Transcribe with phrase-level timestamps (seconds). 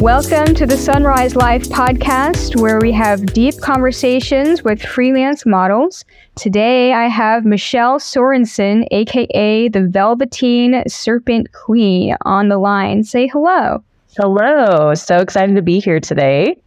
[0.00, 6.04] Welcome to the Sunrise Life podcast, where we have deep conversations with freelance models.
[6.34, 13.04] Today, I have Michelle Sorensen, aka the Velveteen Serpent Queen, on the line.
[13.04, 13.82] Say hello.
[14.18, 14.92] Hello.
[14.94, 16.58] So excited to be here today.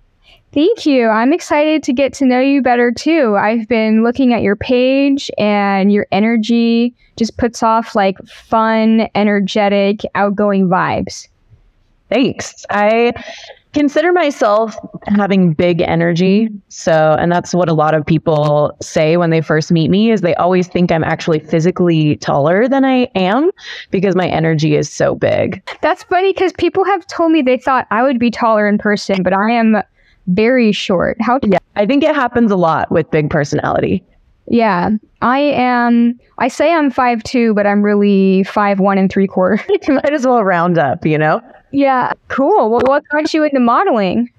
[0.51, 1.07] Thank you.
[1.07, 3.37] I'm excited to get to know you better too.
[3.39, 10.01] I've been looking at your page and your energy just puts off like fun, energetic,
[10.15, 11.27] outgoing vibes.
[12.09, 12.65] Thanks.
[12.69, 13.13] I
[13.73, 16.49] consider myself having big energy.
[16.69, 20.21] So, and that's what a lot of people say when they first meet me is
[20.21, 23.51] they always think I'm actually physically taller than I am
[23.91, 25.61] because my energy is so big.
[25.81, 29.21] That's funny because people have told me they thought I would be taller in person,
[29.21, 29.77] but I am
[30.27, 31.17] very short.
[31.21, 31.39] How?
[31.43, 34.03] Yeah, I think it happens a lot with big personality.
[34.49, 34.89] Yeah,
[35.21, 36.19] I am.
[36.39, 39.61] I say I'm five two, but I'm really five one and three quarters.
[39.87, 41.41] you might as well round up, you know.
[41.71, 42.71] Yeah, cool.
[42.71, 44.29] Well, what got you into modeling?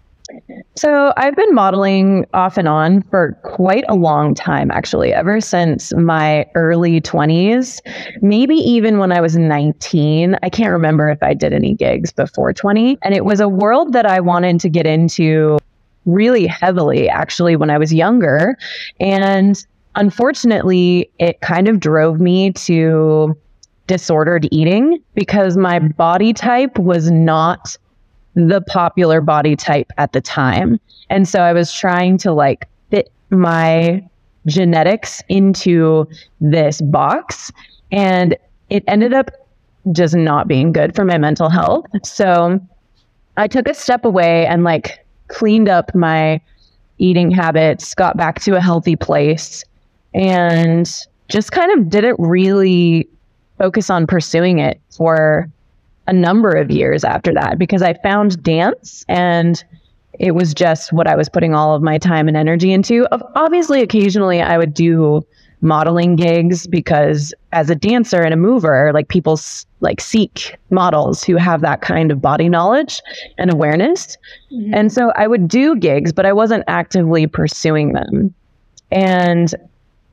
[0.77, 5.93] So I've been modeling off and on for quite a long time, actually, ever since
[5.95, 7.81] my early 20s,
[8.23, 10.37] maybe even when I was 19.
[10.43, 12.99] I can't remember if I did any gigs before 20.
[13.03, 15.59] And it was a world that I wanted to get into
[16.07, 18.57] really heavily actually when I was younger.
[18.99, 19.65] And
[19.97, 23.37] unfortunately, it kind of drove me to
[23.87, 27.77] disordered eating because my body type was not
[28.35, 30.79] the popular body type at the time.
[31.09, 34.09] And so I was trying to like fit my
[34.47, 36.07] genetics into
[36.41, 37.53] this box
[37.91, 38.37] and
[38.71, 39.31] it ended up
[39.93, 41.87] just not being good for my mental health.
[42.05, 42.61] So
[43.37, 46.41] I took a step away and like cleaned up my
[46.99, 49.65] eating habits, got back to a healthy place,
[50.15, 50.91] and
[51.29, 53.09] just kind of didn't really
[53.59, 55.49] focus on pursuing it for
[56.07, 59.63] a number of years after that because I found dance and
[60.19, 63.07] it was just what I was putting all of my time and energy into.
[63.37, 65.25] Obviously, occasionally I would do
[65.63, 69.39] modeling gigs because as a dancer and a mover like people
[69.81, 73.03] like seek models who have that kind of body knowledge
[73.37, 74.17] and awareness
[74.51, 74.73] mm-hmm.
[74.73, 78.33] and so i would do gigs but i wasn't actively pursuing them
[78.91, 79.55] and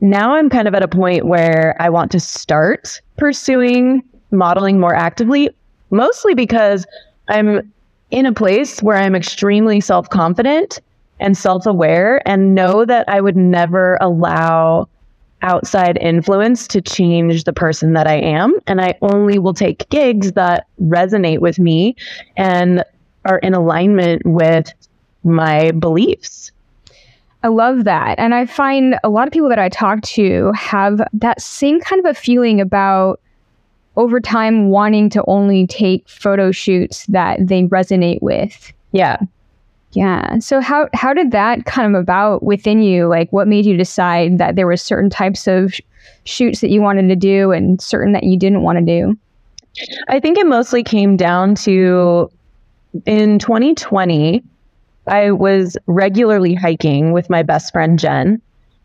[0.02, 4.94] now i'm kind of at a point where i want to start pursuing modeling more
[4.94, 5.50] actively
[5.90, 6.86] mostly because
[7.30, 7.72] i'm
[8.12, 10.80] in a place where i'm extremely self-confident
[11.20, 14.88] and self-aware and know that i would never allow
[15.42, 18.56] outside influence to change the person that I am.
[18.66, 21.96] And I only will take gigs that resonate with me
[22.36, 22.84] and
[23.26, 24.72] are in alignment with
[25.24, 26.52] my beliefs.
[27.44, 28.18] I love that.
[28.18, 32.00] And I find a lot of people that I talk to have that same kind
[32.00, 33.20] of a feeling about
[33.96, 38.74] over time wanting to only take photo shoots that they resonate with.
[38.92, 39.18] Yeah.
[39.94, 40.40] Yeah.
[40.40, 43.08] So how how did that come about within you?
[43.08, 45.82] Like what made you decide that there were certain types of sh-
[46.26, 49.18] shoots that you wanted to do and certain that you didn't want to do?
[50.08, 52.30] I think it mostly came down to
[53.06, 54.44] in 2020
[55.08, 58.42] I was regularly hiking with my best friend Jen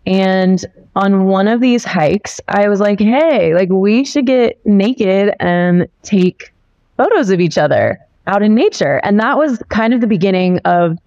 [0.06, 0.64] and
[0.96, 5.86] on one of these hikes I was like, "Hey, like we should get naked and
[6.02, 6.52] take
[6.96, 9.00] photos of each other." out in nature.
[9.02, 10.98] And that was kind of the beginning of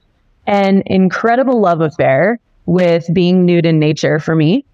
[0.47, 4.65] an incredible love affair with being nude in nature for me.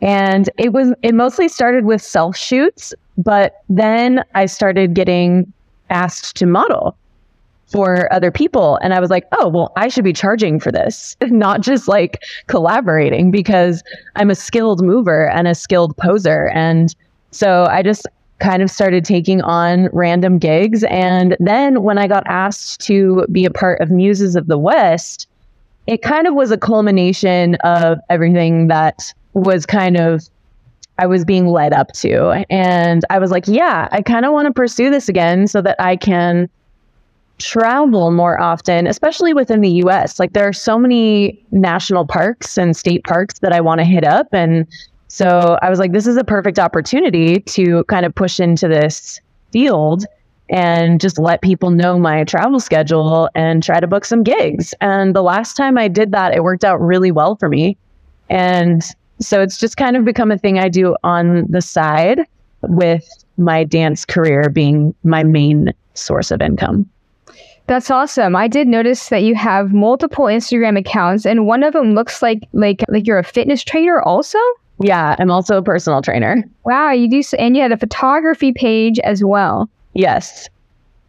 [0.00, 5.52] And it was, it mostly started with self shoots, but then I started getting
[5.90, 6.96] asked to model
[7.68, 8.78] for other people.
[8.82, 12.22] And I was like, oh, well, I should be charging for this, not just like
[12.46, 13.82] collaborating because
[14.16, 16.48] I'm a skilled mover and a skilled poser.
[16.54, 16.94] And
[17.30, 18.06] so I just
[18.38, 20.84] kind of started taking on random gigs.
[20.84, 25.28] And then when I got asked to be a part of Muses of the West,
[25.86, 30.22] it kind of was a culmination of everything that was kind of
[31.00, 32.44] I was being led up to.
[32.50, 35.76] And I was like, yeah, I kind of want to pursue this again so that
[35.80, 36.50] I can
[37.38, 40.18] travel more often, especially within the US.
[40.18, 44.04] Like there are so many national parks and state parks that I want to hit
[44.04, 44.66] up and
[45.08, 49.20] so I was like, this is a perfect opportunity to kind of push into this
[49.52, 50.04] field
[50.50, 54.74] and just let people know my travel schedule and try to book some gigs.
[54.80, 57.76] And the last time I did that, it worked out really well for me.
[58.28, 58.82] And
[59.20, 62.20] so it's just kind of become a thing I do on the side
[62.62, 66.88] with my dance career being my main source of income.
[67.68, 68.34] That's awesome.
[68.34, 72.48] I did notice that you have multiple Instagram accounts and one of them looks like
[72.54, 74.38] like like you're a fitness trainer also?
[74.80, 76.42] Yeah, I'm also a personal trainer.
[76.64, 79.68] Wow, you do, and you had a photography page as well.
[79.92, 80.48] Yes.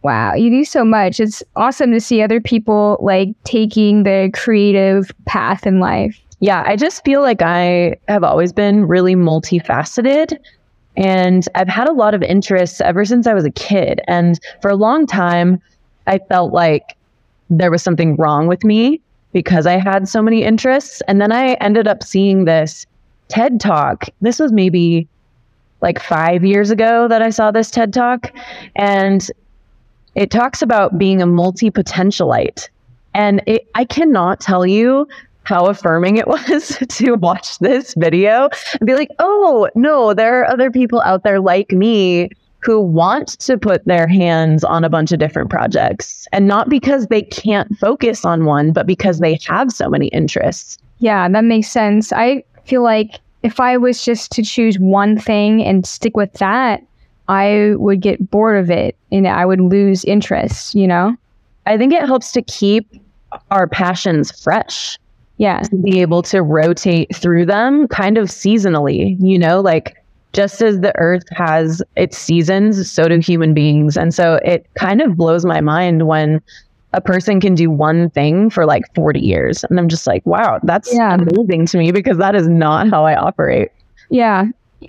[0.02, 1.18] Wow, you do so much.
[1.18, 6.20] It's awesome to see other people like taking the creative path in life.
[6.40, 10.36] Yeah, I just feel like I have always been really multifaceted.
[10.96, 14.00] And I've had a lot of interests ever since I was a kid.
[14.08, 15.60] And for a long time,
[16.06, 16.96] I felt like
[17.50, 19.00] there was something wrong with me
[19.32, 21.02] because I had so many interests.
[21.08, 22.86] And then I ended up seeing this
[23.28, 24.08] TED talk.
[24.20, 25.08] This was maybe
[25.80, 28.32] like five years ago that I saw this TED talk.
[28.76, 29.28] And
[30.14, 32.68] it talks about being a multi potentialite.
[33.14, 35.08] And it, I cannot tell you
[35.44, 38.48] how affirming it was to watch this video
[38.78, 42.30] and be like, oh, no, there are other people out there like me
[42.62, 46.28] who want to put their hands on a bunch of different projects.
[46.32, 50.78] And not because they can't focus on one, but because they have so many interests.
[50.98, 52.12] Yeah, that makes sense.
[52.12, 56.82] I feel like if I was just to choose one thing and stick with that,
[57.28, 61.16] I would get bored of it and I would lose interest, you know?
[61.66, 62.92] I think it helps to keep
[63.50, 64.98] our passions fresh.
[65.38, 65.60] Yeah.
[65.60, 69.96] To be able to rotate through them kind of seasonally, you know, like
[70.32, 73.96] just as the earth has its seasons, so do human beings.
[73.96, 76.40] And so it kind of blows my mind when
[76.92, 79.64] a person can do one thing for like 40 years.
[79.64, 81.14] And I'm just like, wow, that's yeah.
[81.14, 83.70] amazing to me because that is not how I operate.
[84.08, 84.46] Yeah.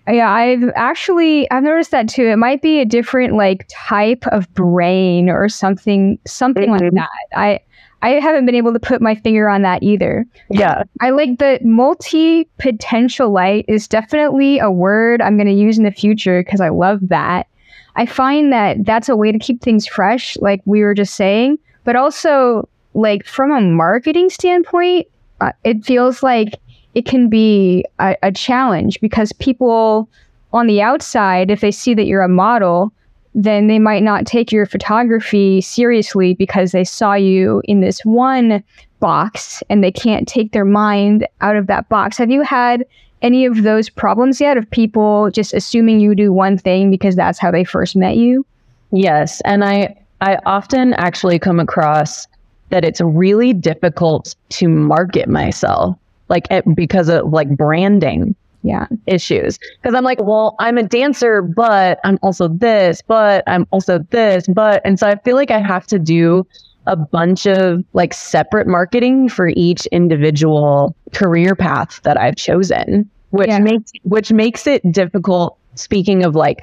[0.08, 2.26] Yeah, I've actually I've noticed that too.
[2.26, 6.84] It might be a different like type of brain or something something mm-hmm.
[6.86, 7.10] like that.
[7.36, 7.60] I
[8.02, 10.26] I haven't been able to put my finger on that either.
[10.50, 10.84] Yeah.
[11.02, 15.92] I like the multi potentialite is definitely a word I'm going to use in the
[15.92, 17.48] future because I love that.
[17.96, 21.60] I find that that's a way to keep things fresh, like we were just saying,
[21.84, 25.08] but also like from a marketing standpoint,
[25.42, 26.56] uh, it feels like
[26.96, 30.10] it can be a, a challenge because people
[30.54, 32.94] on the outside, if they see that you're a model,
[33.34, 38.64] then they might not take your photography seriously because they saw you in this one
[39.00, 42.18] box and they can't take their mind out of that box.
[42.18, 42.86] Have you had
[43.22, 47.40] any of those problems yet of people just assuming you do one thing because that's
[47.40, 48.46] how they first met you?
[48.92, 52.28] Yes, and I I often actually come across
[52.70, 55.98] that it's really difficult to market myself
[56.30, 58.88] like eh, because of like branding yeah.
[59.08, 59.60] issues.
[59.82, 64.48] Because i'm like well i'm a dancer but i'm also this but i'm also this
[64.48, 66.46] but and so i feel like i have to do
[66.88, 73.48] a bunch of like separate marketing for each individual career path that i've chosen which
[73.48, 73.60] yeah.
[73.60, 76.60] makes which makes it difficult speaking of like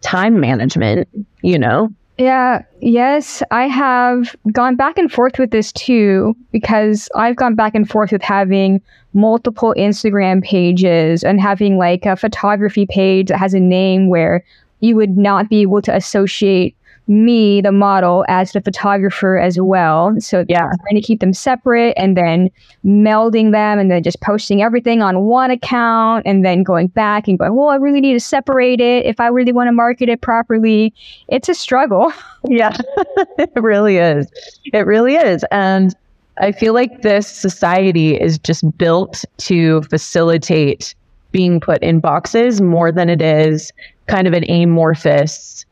[0.00, 1.08] time management
[1.42, 7.36] you know yeah, yes, I have gone back and forth with this too because I've
[7.36, 8.82] gone back and forth with having
[9.14, 14.44] multiple Instagram pages and having like a photography page that has a name where
[14.80, 20.14] you would not be able to associate me, the model, as the photographer as well.
[20.20, 22.50] So yeah, trying to keep them separate and then
[22.84, 27.38] melding them and then just posting everything on one account and then going back and
[27.38, 30.20] going, well, I really need to separate it if I really want to market it
[30.20, 30.94] properly.
[31.28, 32.12] It's a struggle.
[32.48, 32.74] Yeah,
[33.38, 34.26] it really is.
[34.72, 35.44] It really is.
[35.50, 35.94] And
[36.38, 40.94] I feel like this society is just built to facilitate
[41.32, 43.72] being put in boxes more than it is
[44.06, 45.64] kind of an amorphous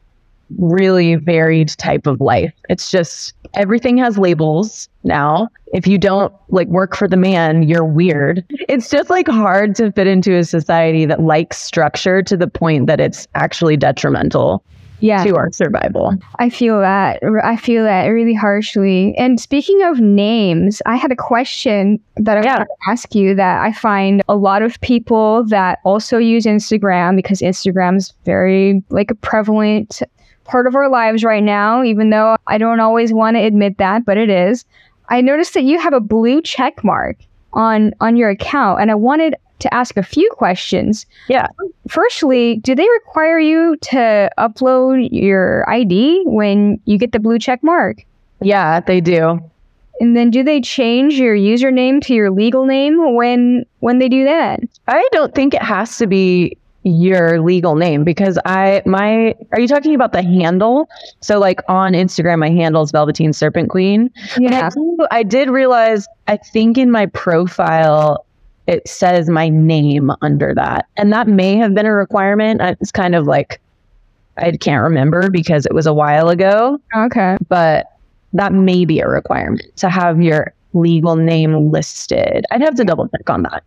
[0.56, 2.52] really varied type of life.
[2.68, 5.48] It's just everything has labels now.
[5.72, 8.44] If you don't like work for the man, you're weird.
[8.68, 12.86] It's just like hard to fit into a society that likes structure to the point
[12.86, 14.62] that it's actually detrimental
[15.00, 15.22] yeah.
[15.24, 16.14] to our survival.
[16.38, 17.22] I feel that.
[17.44, 19.14] I feel that really harshly.
[19.16, 22.58] And speaking of names, I had a question that I yeah.
[22.58, 27.16] want to ask you that I find a lot of people that also use Instagram
[27.16, 30.02] because Instagram is very like a prevalent
[30.48, 34.04] part of our lives right now, even though I don't always want to admit that,
[34.04, 34.64] but it is.
[35.08, 37.16] I noticed that you have a blue check mark
[37.52, 41.06] on on your account and I wanted to ask a few questions.
[41.28, 41.48] Yeah.
[41.88, 47.62] Firstly, do they require you to upload your ID when you get the blue check
[47.62, 48.04] mark?
[48.40, 49.40] Yeah, they do.
[50.00, 54.24] And then do they change your username to your legal name when when they do
[54.24, 54.60] that?
[54.86, 59.68] I don't think it has to be your legal name because I my are you
[59.68, 60.88] talking about the handle?
[61.20, 64.10] So like on Instagram, my handle is Velveteen Serpent Queen.
[64.38, 64.70] Yeah.
[65.10, 68.24] I, I did realize I think in my profile
[68.66, 72.60] it says my name under that, and that may have been a requirement.
[72.80, 73.60] It's kind of like
[74.36, 76.78] I can't remember because it was a while ago.
[76.94, 77.86] Okay, but
[78.34, 82.44] that may be a requirement to have your legal name listed.
[82.50, 83.64] I'd have to double check on that.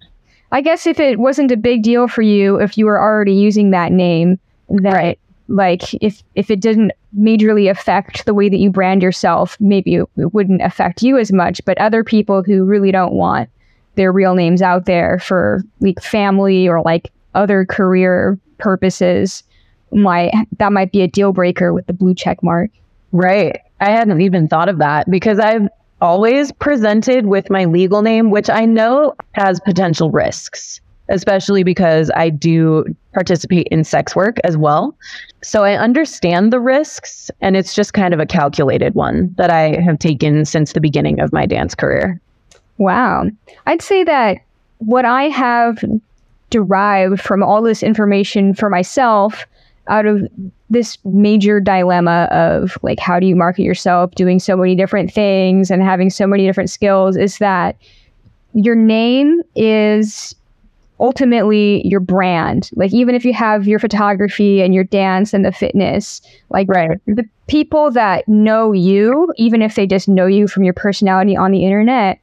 [0.51, 3.72] I guess if it wasn't a big deal for you, if you were already using
[3.72, 4.39] that name,
[4.70, 5.20] then right.
[5.48, 10.10] like if if it didn't majorly affect the way that you brand yourself, maybe it,
[10.17, 11.63] it wouldn't affect you as much.
[11.65, 13.50] But other people who really don't want
[13.96, 19.43] their real names out there for like family or like other career purposes
[19.91, 22.72] might that might be a deal breaker with the blue check mark.
[23.12, 23.60] Right.
[23.79, 25.67] I hadn't even thought of that because I've
[26.01, 32.29] always presented with my legal name, which I know has potential risks, especially because I
[32.29, 34.96] do participate in sex work as well.
[35.43, 39.79] So I understand the risks, and it's just kind of a calculated one that I
[39.81, 42.20] have taken since the beginning of my dance career.
[42.77, 43.25] Wow.
[43.67, 44.38] I'd say that
[44.79, 45.84] what I have
[46.50, 49.46] derived from all this information for myself
[49.88, 50.27] out of
[50.72, 55.70] this major dilemma of like how do you market yourself doing so many different things
[55.70, 57.75] and having so many different skills is that
[58.54, 60.34] your name is
[61.01, 65.51] ultimately your brand like even if you have your photography and your dance and the
[65.51, 67.01] fitness like right.
[67.06, 71.51] the people that know you even if they just know you from your personality on
[71.51, 72.20] the internet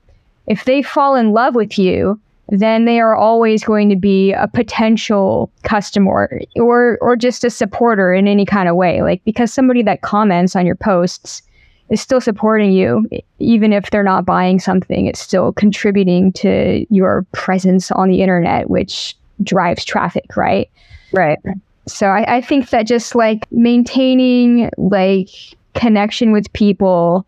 [0.46, 4.48] if they fall in love with you then they are always going to be a
[4.48, 9.02] potential customer or or just a supporter in any kind of way.
[9.02, 11.42] Like because somebody that comments on your posts
[11.90, 17.26] is still supporting you even if they're not buying something it's still contributing to your
[17.32, 20.70] presence on the internet which drives traffic right?
[21.12, 21.38] Right.
[21.86, 25.30] So I, I think that just like maintaining like
[25.74, 27.26] connection with people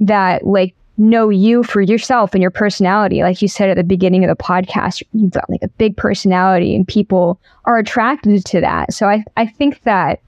[0.00, 3.22] that like know you for yourself and your personality.
[3.22, 6.74] Like you said at the beginning of the podcast, you've got like a big personality
[6.74, 8.92] and people are attracted to that.
[8.92, 10.20] So I, I think that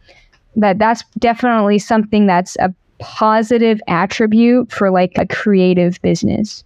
[0.57, 6.65] that that's definitely something that's a positive attribute for like a creative business.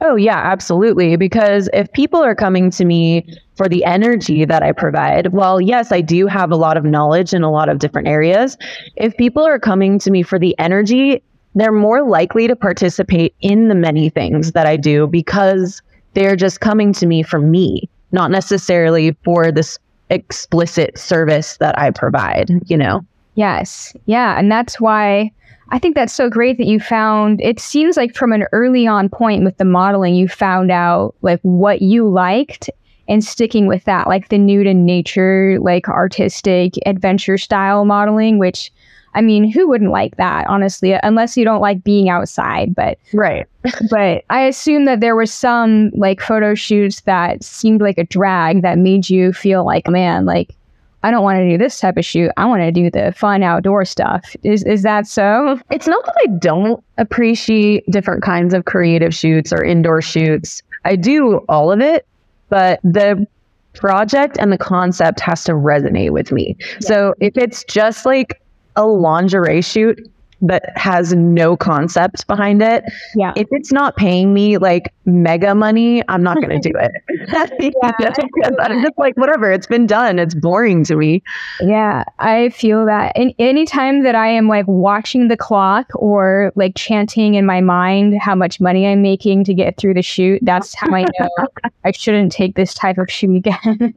[0.00, 1.16] Oh, yeah, absolutely.
[1.16, 3.24] Because if people are coming to me
[3.56, 7.32] for the energy that I provide, well, yes, I do have a lot of knowledge
[7.32, 8.56] in a lot of different areas.
[8.96, 11.22] If people are coming to me for the energy,
[11.60, 15.82] they're more likely to participate in the many things that I do because
[16.14, 19.78] they're just coming to me for me, not necessarily for this
[20.10, 23.04] explicit service that I provide, you know?
[23.34, 23.94] Yes.
[24.06, 24.38] Yeah.
[24.38, 25.30] And that's why
[25.70, 29.08] I think that's so great that you found it seems like from an early on
[29.08, 32.70] point with the modeling, you found out like what you liked
[33.06, 38.70] and sticking with that, like the nude and nature, like artistic adventure style modeling, which
[39.18, 42.72] I mean, who wouldn't like that, honestly, unless you don't like being outside.
[42.72, 43.48] But right.
[43.90, 48.62] but I assume that there were some like photo shoots that seemed like a drag
[48.62, 50.54] that made you feel like, man, like
[51.02, 52.30] I don't want to do this type of shoot.
[52.36, 54.36] I want to do the fun outdoor stuff.
[54.44, 55.58] Is is that so?
[55.68, 60.62] It's not that I don't appreciate different kinds of creative shoots or indoor shoots.
[60.84, 62.06] I do all of it,
[62.50, 63.26] but the
[63.74, 66.56] project and the concept has to resonate with me.
[66.60, 66.78] Yeah.
[66.82, 68.40] So if it's just like
[68.78, 70.00] a lingerie shoot
[70.40, 72.84] that has no concept behind it.
[73.16, 73.32] Yeah.
[73.34, 76.92] If it's not paying me like mega money, I'm not going to do it.
[77.82, 78.54] yeah.
[78.60, 80.20] I'm just like, whatever, it's been done.
[80.20, 81.24] It's boring to me.
[81.60, 83.12] Yeah, I feel that.
[83.16, 88.16] And anytime that I am like watching the clock or like chanting in my mind
[88.20, 91.48] how much money I'm making to get through the shoot, that's how I know
[91.84, 93.92] I shouldn't take this type of shoot again.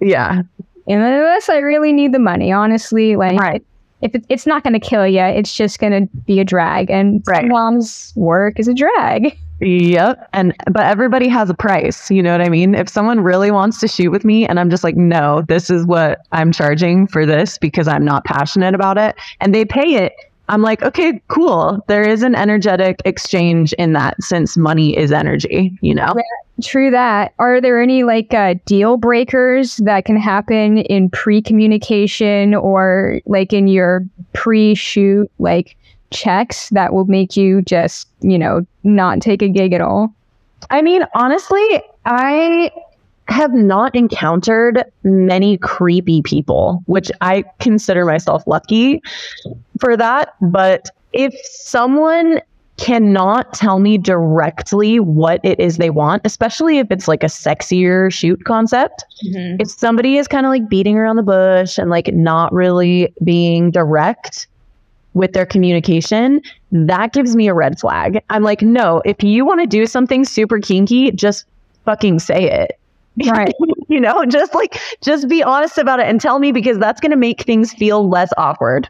[0.00, 0.42] yeah.
[0.88, 3.64] Unless I really need the money, honestly, like right
[4.02, 6.90] if it, it's not going to kill you, it's just going to be a drag.
[6.90, 7.46] And right.
[7.46, 9.38] mom's work is a drag.
[9.64, 10.28] Yep.
[10.32, 12.10] And but everybody has a price.
[12.10, 12.74] You know what I mean?
[12.74, 15.86] If someone really wants to shoot with me and I'm just like, no, this is
[15.86, 20.14] what I'm charging for this because I'm not passionate about it, and they pay it,
[20.48, 21.82] I'm like, okay, cool.
[21.88, 26.14] There is an energetic exchange in that since money is energy, you know?
[26.62, 27.32] True that.
[27.38, 33.52] Are there any like uh, deal breakers that can happen in pre communication or like
[33.52, 35.76] in your pre shoot like
[36.10, 40.14] checks that will make you just, you know, not take a gig at all?
[40.70, 42.70] I mean, honestly, I
[43.28, 49.00] have not encountered many creepy people, which I consider myself lucky
[49.82, 50.34] for that.
[50.40, 52.40] But if someone
[52.78, 58.12] cannot tell me directly what it is they want, especially if it's like a sexier
[58.12, 59.04] shoot concept.
[59.26, 59.60] Mm-hmm.
[59.60, 63.70] If somebody is kind of like beating around the bush and like not really being
[63.70, 64.46] direct
[65.14, 66.40] with their communication,
[66.72, 68.22] that gives me a red flag.
[68.30, 71.44] I'm like, no, if you want to do something super kinky, just
[71.84, 72.78] fucking say it.
[73.26, 73.52] Right.
[73.88, 77.10] you know, just like, just be honest about it and tell me because that's going
[77.10, 78.88] to make things feel less awkward.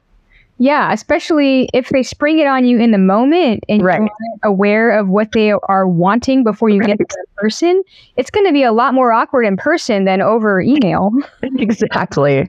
[0.62, 3.98] Yeah, especially if they spring it on you in the moment and Right.
[3.98, 7.82] you're not aware of what they are wanting before you get to the person,
[8.16, 11.10] it's going to be a lot more awkward in person than over email.
[11.42, 12.48] exactly.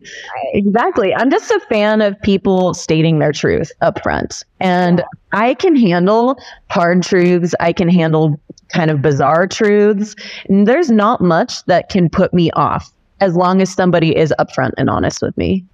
[0.53, 1.15] Exactly.
[1.15, 4.43] I'm just a fan of people stating their truth up front.
[4.59, 6.37] And I can handle
[6.69, 7.55] hard truths.
[7.59, 10.15] I can handle kind of bizarre truths.
[10.49, 12.91] And there's not much that can put me off
[13.21, 15.65] as long as somebody is upfront and honest with me.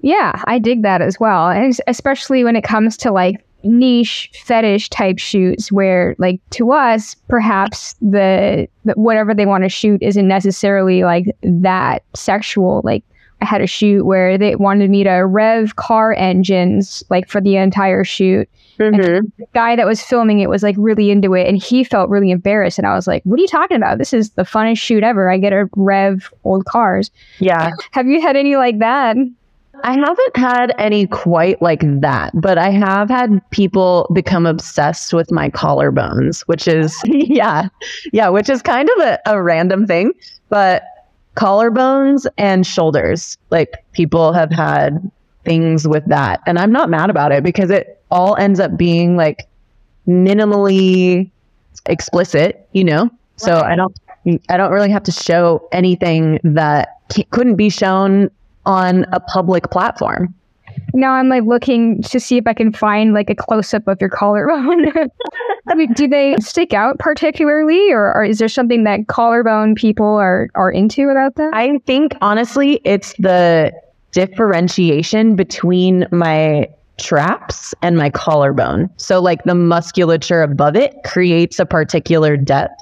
[0.00, 1.48] Yeah, I dig that as well.
[1.48, 7.14] And especially when it comes to like niche fetish type shoots where like to us
[7.28, 13.02] perhaps the, the whatever they want to shoot isn't necessarily like that sexual like
[13.42, 17.56] I had a shoot where they wanted me to rev car engines like for the
[17.56, 18.48] entire shoot.
[18.78, 19.26] Mm-hmm.
[19.38, 22.30] The guy that was filming it was like really into it and he felt really
[22.30, 23.98] embarrassed and I was like, "What are you talking about?
[23.98, 25.30] This is the funnest shoot ever.
[25.30, 27.72] I get to rev old cars." Yeah.
[27.90, 29.16] Have you had any like that?
[29.84, 35.30] I haven't had any quite like that, but I have had people become obsessed with
[35.30, 37.68] my collarbones, which is, yeah,
[38.12, 40.12] yeah, which is kind of a, a random thing,
[40.48, 40.82] but
[41.36, 45.10] collarbones and shoulders, like people have had
[45.44, 46.40] things with that.
[46.46, 49.46] And I'm not mad about it because it all ends up being like
[50.08, 51.30] minimally
[51.86, 53.10] explicit, you know?
[53.36, 53.94] So I don't,
[54.48, 58.30] I don't really have to show anything that couldn't be shown
[58.66, 60.34] on a public platform.
[60.92, 64.00] Now I'm like looking to see if I can find like a close up of
[64.00, 64.92] your collarbone.
[65.68, 70.06] I mean, do they stick out particularly, or, or is there something that collarbone people
[70.06, 71.54] are are into about that?
[71.54, 73.72] I think honestly, it's the
[74.12, 76.68] differentiation between my
[76.98, 78.88] traps and my collarbone.
[78.96, 82.80] So, like the musculature above it creates a particular depth.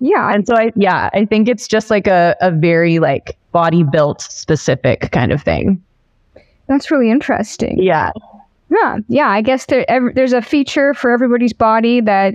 [0.00, 3.82] Yeah, And so, I, yeah, I think it's just like a, a very like body
[3.84, 5.82] built specific kind of thing.
[6.66, 7.82] that's really interesting.
[7.82, 8.10] Yeah.
[8.70, 9.28] Yeah, yeah.
[9.28, 12.34] I guess there ev- there's a feature for everybody's body that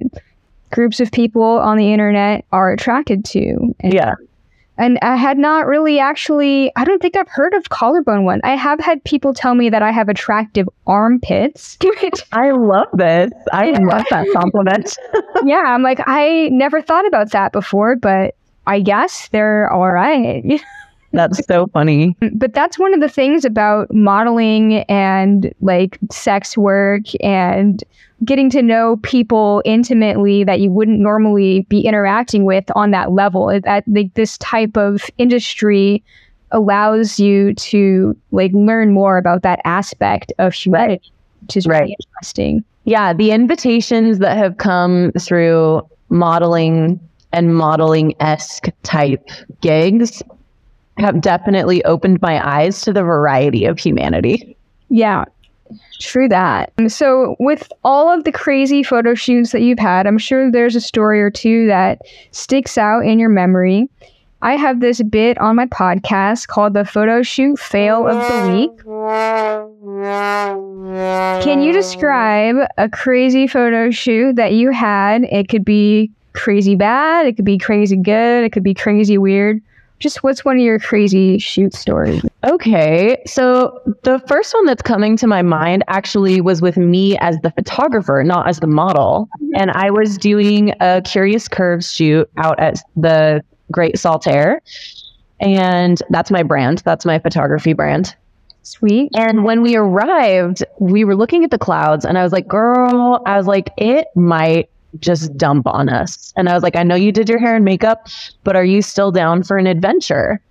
[0.71, 3.73] groups of people on the internet are attracted to.
[3.79, 4.15] And, Yeah.
[4.77, 6.71] And I had not really actually.
[6.75, 8.41] I don't think I've heard of collarbone one.
[8.43, 11.77] I have had people tell me that I have attractive armpits.
[12.01, 13.31] which I love this.
[13.51, 14.97] I love that compliment.
[15.45, 18.35] yeah, I'm like, I never thought about that before, but
[18.67, 20.43] I guess they're all right.
[21.15, 22.15] That's so funny.
[22.33, 27.83] but that's one of the things about modeling and like sex work and
[28.23, 33.49] getting to know people intimately that you wouldn't normally be interacting with on that level.
[33.49, 36.03] It- That like this type of industry
[36.51, 41.81] allows you to like learn more about that aspect of humanity, which is Right.
[41.81, 42.63] really interesting.
[42.85, 46.99] Yeah, the invitations that have come through modeling
[47.33, 49.27] and modeling esque type
[49.61, 50.21] gigs
[50.97, 54.55] have definitely opened my eyes to the variety of humanity.
[54.89, 55.25] Yeah,
[55.99, 56.71] true that.
[56.87, 60.81] So, with all of the crazy photo shoots that you've had, I'm sure there's a
[60.81, 63.89] story or two that sticks out in your memory.
[64.41, 68.83] I have this bit on my podcast called the Photo Shoot Fail of the Week.
[71.43, 75.23] Can you describe a crazy photo shoot that you had?
[75.23, 79.61] It could be crazy bad, it could be crazy good, it could be crazy weird.
[79.99, 82.21] Just what's one of your crazy shoot stories?
[82.43, 87.37] Okay, so the first one that's coming to my mind actually was with me as
[87.43, 89.29] the photographer, not as the model.
[89.41, 89.61] Mm-hmm.
[89.61, 94.59] And I was doing a Curious Curves shoot out at the Great Saltair.
[95.39, 98.15] And that's my brand, that's my photography brand.
[98.63, 99.11] Sweet.
[99.15, 103.21] And when we arrived, we were looking at the clouds, and I was like, girl,
[103.25, 106.33] I was like, it might just dump on us.
[106.35, 108.07] And I was like, I know you did your hair and makeup,
[108.43, 110.41] but are you still down for an adventure?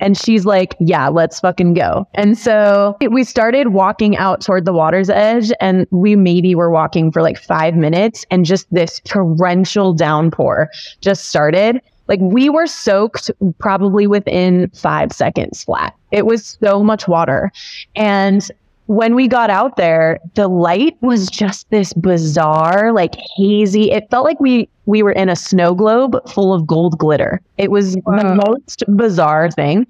[0.00, 2.08] And she's like, yeah, let's fucking go.
[2.14, 7.12] And so we started walking out toward the water's edge, and we maybe were walking
[7.12, 11.80] for like five minutes, and just this torrential downpour just started.
[12.08, 15.94] Like we were soaked probably within five seconds flat.
[16.10, 17.52] It was so much water.
[17.94, 18.50] And
[18.86, 23.90] when we got out there, the light was just this bizarre, like hazy.
[23.90, 27.40] It felt like we we were in a snow globe full of gold glitter.
[27.58, 28.18] It was Wow.
[28.18, 29.86] the most bizarre thing.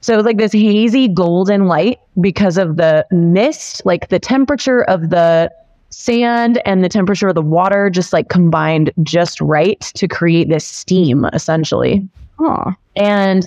[0.00, 4.82] So it was like this hazy golden light because of the mist, like the temperature
[4.84, 5.52] of the
[5.90, 10.64] sand and the temperature of the water just like combined just right to create this
[10.64, 12.08] steam essentially.
[12.38, 13.46] Oh, And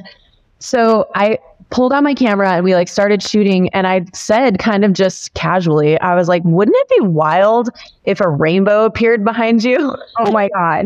[0.59, 1.39] so I
[1.73, 5.33] pulled out my camera and we like started shooting and I said kind of just
[5.33, 7.69] casually, I was like, wouldn't it be wild
[8.05, 9.95] if a rainbow appeared behind you?
[10.19, 10.85] oh my god.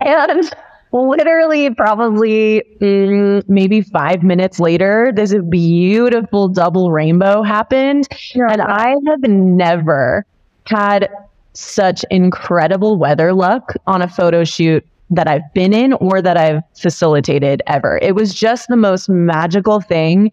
[0.00, 0.54] And
[0.92, 8.06] literally probably mm, maybe five minutes later, this beautiful double rainbow happened.
[8.32, 8.46] Yeah.
[8.48, 10.24] And I have never
[10.66, 11.10] had
[11.52, 16.62] such incredible weather luck on a photo shoot that I've been in or that I've
[16.76, 17.98] facilitated ever.
[18.02, 20.32] It was just the most magical thing.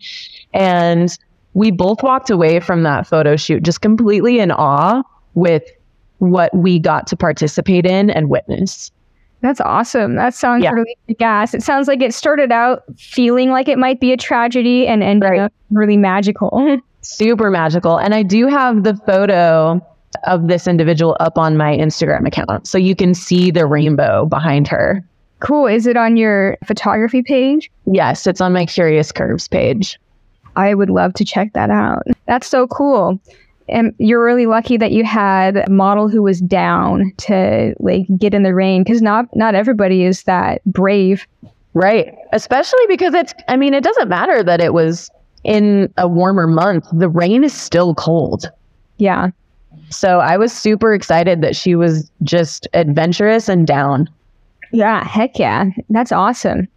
[0.53, 1.15] And
[1.53, 5.03] we both walked away from that photo shoot just completely in awe
[5.35, 5.63] with
[6.17, 8.91] what we got to participate in and witness.
[9.41, 10.15] That's awesome.
[10.15, 10.71] That sounds Yeah.
[10.71, 11.53] really gas.
[11.53, 15.29] It sounds like it started out feeling like it might be a tragedy and ended
[15.29, 15.39] Right.
[15.41, 16.79] up really magical.
[17.01, 17.97] Super magical.
[17.97, 19.81] And I do have the photo
[20.25, 22.67] of this individual up on my Instagram account.
[22.67, 25.03] So you can see the rainbow behind her.
[25.39, 25.67] cool.
[25.67, 27.69] Is it on your photography page?
[27.85, 29.99] Yes, it's on my Curious Curves page.
[30.55, 32.03] I would love to check that out.
[32.27, 33.19] That's so cool.
[33.69, 38.33] And you're really lucky that you had a model who was down to like get
[38.33, 41.25] in the rain because not not everybody is that brave.
[41.73, 42.13] Right.
[42.33, 45.09] Especially because it's, I mean, it doesn't matter that it was
[45.43, 48.51] in a warmer month, the rain is still cold.
[48.97, 49.31] Yeah.
[49.89, 54.09] So I was super excited that she was just adventurous and down.
[54.71, 55.69] Yeah, heck yeah.
[55.89, 56.67] That's awesome.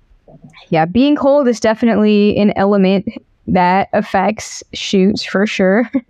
[0.68, 3.09] Yeah, being cold is definitely an element
[3.46, 5.90] that affects shoots for sure.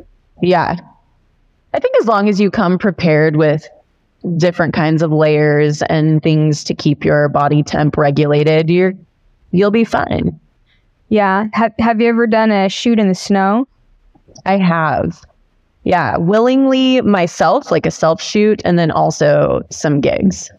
[0.42, 0.76] Yeah.
[1.72, 3.66] I think as long as you come prepared with
[4.36, 8.92] different kinds of layers and things to keep your body temp regulated, you're
[9.52, 10.38] you'll be fine.
[11.08, 11.46] yeah.
[11.54, 13.66] Have have you ever done a shoot in the snow?
[14.44, 15.22] I have.
[15.86, 20.50] Yeah, willingly myself, like a self shoot, and then also some gigs.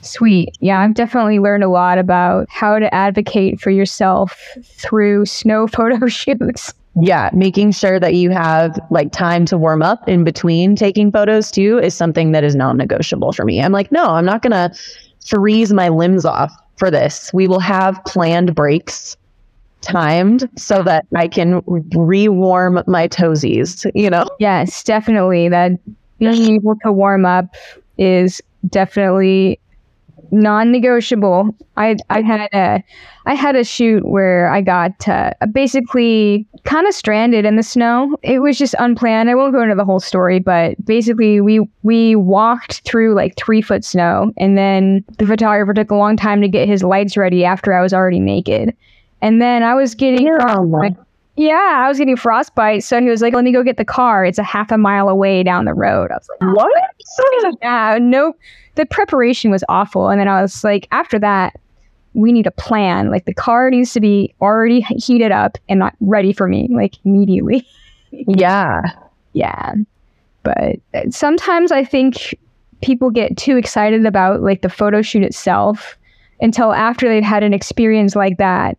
[0.00, 0.58] Sweet.
[0.58, 6.08] Yeah, I've definitely learned a lot about how to advocate for yourself through snow photo
[6.08, 6.74] shoots.
[7.00, 11.52] Yeah, making sure that you have like time to warm up in between taking photos
[11.52, 13.62] too is something that is non negotiable for me.
[13.62, 14.76] I'm like, no, I'm not going to
[15.24, 17.30] freeze my limbs off for this.
[17.32, 19.16] We will have planned breaks
[19.84, 24.26] timed so that I can re warm my toesies, you know?
[24.38, 25.48] Yes, definitely.
[25.48, 25.72] That
[26.18, 27.54] being able to warm up
[27.98, 29.60] is definitely
[30.30, 31.54] non-negotiable.
[31.76, 32.82] I I had a
[33.26, 38.16] I had a shoot where I got uh, basically kind of stranded in the snow.
[38.22, 39.30] It was just unplanned.
[39.30, 43.62] I won't go into the whole story, but basically we we walked through like three
[43.62, 47.44] foot snow, and then the photographer took a long time to get his lights ready
[47.44, 48.76] after I was already naked.
[49.22, 50.96] And then I was getting frostbite.
[51.36, 52.84] Yeah, I was getting frostbite.
[52.84, 54.24] So he was like, "Let me go get the car.
[54.24, 57.56] It's a half a mile away down the road." I was like, What?
[57.62, 58.38] yeah, nope.
[58.76, 60.08] The preparation was awful.
[60.08, 61.54] And then I was like, after that,
[62.14, 63.10] we need a plan.
[63.10, 66.94] Like the car needs to be already heated up and not ready for me, like
[67.04, 67.66] immediately.
[68.28, 68.82] Yeah.
[69.32, 69.74] yeah.
[70.44, 72.36] But uh, sometimes I think
[72.80, 75.98] people get too excited about like the photo shoot itself
[76.40, 78.78] until after they've had an experience like that.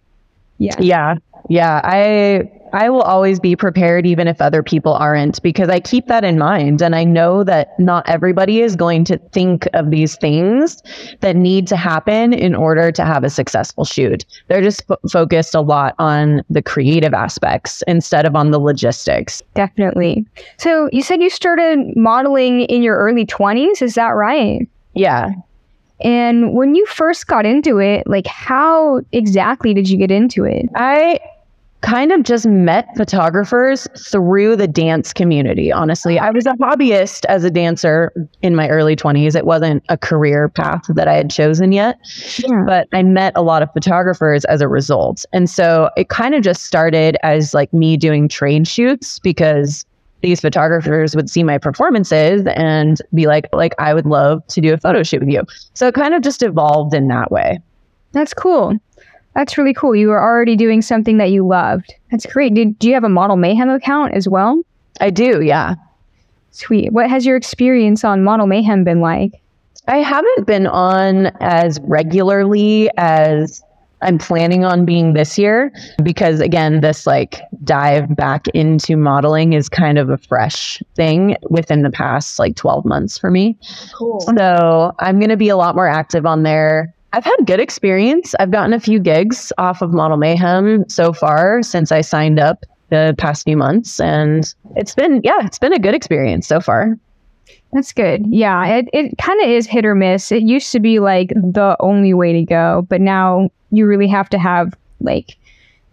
[0.57, 0.75] Yeah.
[0.79, 1.15] Yeah.
[1.49, 1.81] Yeah.
[1.83, 6.25] I I will always be prepared even if other people aren't because I keep that
[6.25, 10.83] in mind and I know that not everybody is going to think of these things
[11.21, 14.25] that need to happen in order to have a successful shoot.
[14.49, 19.41] They're just fo- focused a lot on the creative aspects instead of on the logistics.
[19.53, 20.25] Definitely.
[20.57, 23.81] So you said you started modeling in your early 20s.
[23.81, 24.67] Is that right?
[24.93, 25.29] Yeah.
[26.01, 30.65] And when you first got into it, like how exactly did you get into it?
[30.75, 31.19] I
[31.81, 36.17] kind of just met photographers through the dance community, honestly.
[36.17, 39.35] I was a hobbyist as a dancer in my early 20s.
[39.35, 41.97] It wasn't a career path that I had chosen yet,
[42.39, 42.63] Yeah.
[42.65, 45.25] but I met a lot of photographers as a result.
[45.31, 49.85] And so it kind of just started as like me doing trade shoots because
[50.25, 54.73] these photographers would see my performances and be like like I would love to do
[54.73, 55.43] a photo shoot with you.
[55.75, 57.59] So it kind of just evolved in that way.
[58.11, 58.75] That's cool.
[59.35, 59.95] That's really cool.
[59.95, 61.93] You were already doing something that you loved.
[62.09, 62.55] That's great.
[62.55, 64.59] Did do you have a Model Mayhem account as well?
[64.99, 65.75] I do, yeah.
[66.49, 66.91] Sweet.
[66.91, 69.39] What has your experience on Model Mayhem been like?
[69.87, 73.61] I haven't been on as regularly as
[74.05, 75.71] I'm planning on being this year
[76.03, 81.81] because again this like dive back into modeling is kind of a fresh thing within
[81.81, 83.57] the past like 12 months for me.
[83.93, 84.21] Cool.
[84.21, 86.93] So, I'm going to be a lot more active on there.
[87.13, 88.35] I've had good experience.
[88.39, 92.63] I've gotten a few gigs off of Model Mayhem so far since I signed up
[92.89, 96.97] the past few months and it's been yeah, it's been a good experience so far.
[97.73, 98.25] That's good.
[98.27, 100.31] Yeah, it, it kind of is hit or miss.
[100.31, 104.29] It used to be like the only way to go, but now you really have
[104.29, 105.35] to have like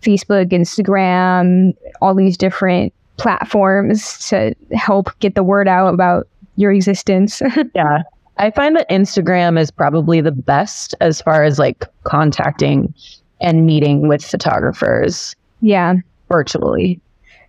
[0.02, 7.42] Facebook, Instagram, all these different platforms to help get the word out about your existence.
[7.74, 8.02] Yeah.
[8.38, 12.92] I find that Instagram is probably the best as far as like contacting
[13.40, 15.96] and meeting with photographers Yeah.
[16.28, 17.00] virtually.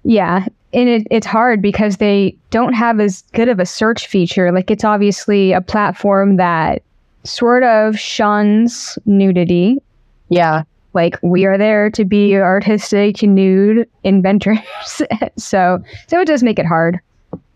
[0.03, 0.45] Yeah.
[0.73, 4.51] And it, it's hard because they don't have as good of a search feature.
[4.51, 6.81] Like, it's obviously a platform that
[7.23, 9.81] sort of shuns nudity.
[10.29, 10.63] Yeah.
[10.93, 14.59] Like, we are there to be artistic, nude inventors.
[15.38, 16.99] so, so it does make it hard,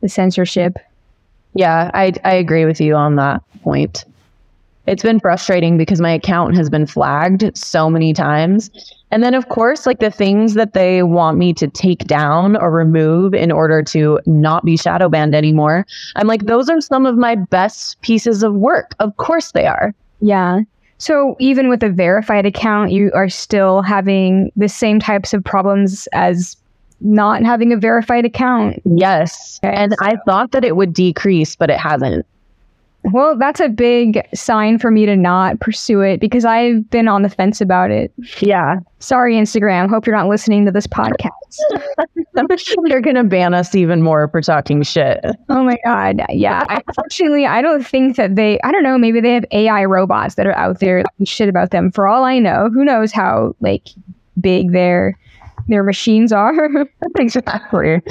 [0.02, 0.78] the censorship.
[1.54, 4.06] Yeah, I I agree with you on that point.
[4.88, 8.72] It's been frustrating because my account has been flagged so many times.
[9.12, 12.72] And then of course, like the things that they want me to take down or
[12.72, 15.86] remove in order to not be shadow banned anymore.
[16.16, 18.96] I'm like those are some of my best pieces of work.
[19.00, 19.94] Of course they are.
[20.22, 20.62] Yeah.
[20.98, 26.08] So even with a verified account, you are still having the same types of problems
[26.14, 26.56] as
[27.02, 28.82] not having a verified account.
[28.86, 29.60] Yes.
[29.64, 32.26] Okay, And I thought that it would decrease, but it hasn't.
[33.12, 37.22] Well, that's a big sign for me to not pursue it because I've been on
[37.22, 38.12] the fence about it.
[38.40, 38.80] Yeah.
[39.00, 39.90] Sorry, Instagram.
[39.90, 41.32] Hope you're not listening to this podcast.
[42.88, 45.20] They're going to ban us even more for talking shit.
[45.50, 46.22] Oh my God.
[46.30, 46.66] Yeah.
[46.70, 50.46] Unfortunately, I don't think that they, I don't know, maybe they have AI robots that
[50.46, 51.92] are out there talking shit about them.
[51.92, 53.88] For all I know, who knows how like
[54.40, 55.18] big their
[55.68, 56.54] their machines are.
[57.18, 58.02] exactly.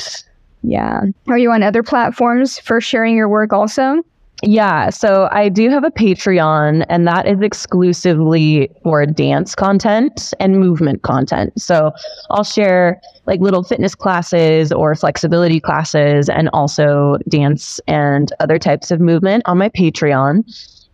[0.62, 1.02] yeah.
[1.28, 4.02] Are you on other platforms for sharing your work also?
[4.42, 10.60] Yeah, so I do have a Patreon, and that is exclusively for dance content and
[10.60, 11.58] movement content.
[11.60, 11.92] So
[12.30, 18.90] I'll share like little fitness classes or flexibility classes, and also dance and other types
[18.90, 20.44] of movement on my Patreon.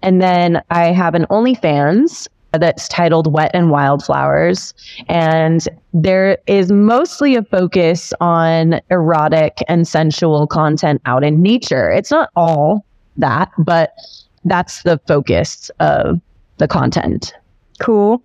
[0.03, 4.73] And then I have an OnlyFans that's titled Wet and Wildflowers.
[5.09, 11.91] And there is mostly a focus on erotic and sensual content out in nature.
[11.91, 12.85] It's not all
[13.17, 13.95] that, but
[14.45, 16.21] that's the focus of
[16.59, 17.35] the content.
[17.81, 18.23] Cool.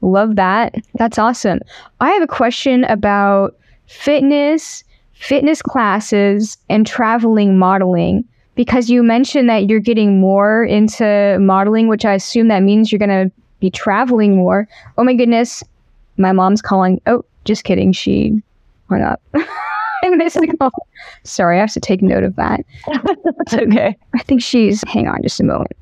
[0.00, 0.74] Love that.
[0.94, 1.60] That's awesome.
[2.00, 9.68] I have a question about fitness, fitness classes, and traveling modeling because you mentioned that
[9.68, 14.36] you're getting more into modeling, which I assume that means you're going to be traveling
[14.36, 14.68] more.
[14.98, 15.64] Oh my goodness.
[16.16, 17.00] My mom's calling.
[17.06, 17.92] Oh, just kidding.
[17.92, 18.42] She
[18.88, 19.20] hung up.
[20.34, 20.70] The call.
[20.74, 20.82] Oh,
[21.22, 22.64] sorry, I have to take note of that.
[22.86, 23.96] That's okay.
[24.14, 25.72] I think she's, hang on just a moment.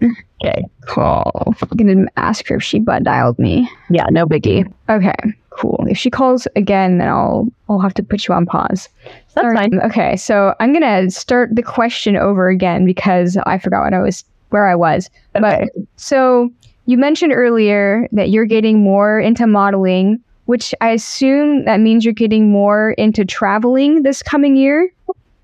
[0.44, 0.64] Okay.
[0.86, 1.54] Call.
[1.60, 3.68] I'm going to ask her if she butt dialed me.
[3.90, 4.70] Yeah, no biggie.
[4.88, 5.14] Okay,
[5.50, 5.84] cool.
[5.88, 8.88] If she calls again, then I'll I'll have to put you on pause.
[9.34, 9.56] That's Sorry.
[9.56, 9.80] fine.
[9.80, 14.24] Okay, so I'm gonna start the question over again because I forgot what I was
[14.50, 15.08] where I was.
[15.36, 15.68] Okay.
[15.96, 16.52] So
[16.86, 20.20] you mentioned earlier that you're getting more into modeling,
[20.52, 24.92] which I assume that means you're getting more into traveling this coming year.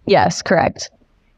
[0.05, 0.91] Yes, correct.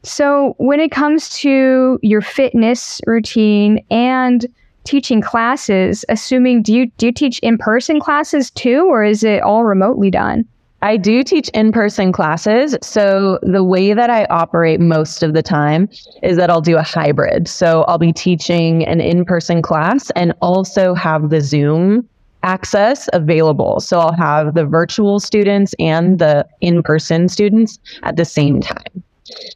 [0.02, 4.44] So when it comes to your fitness routine and
[4.82, 9.62] teaching classes, assuming do you do you teach in-person classes too or is it all
[9.62, 10.44] remotely done?
[10.82, 12.76] I do teach in person classes.
[12.82, 15.88] So, the way that I operate most of the time
[16.24, 17.46] is that I'll do a hybrid.
[17.46, 22.08] So, I'll be teaching an in person class and also have the Zoom
[22.42, 23.80] access available.
[23.80, 29.02] So, I'll have the virtual students and the in person students at the same time.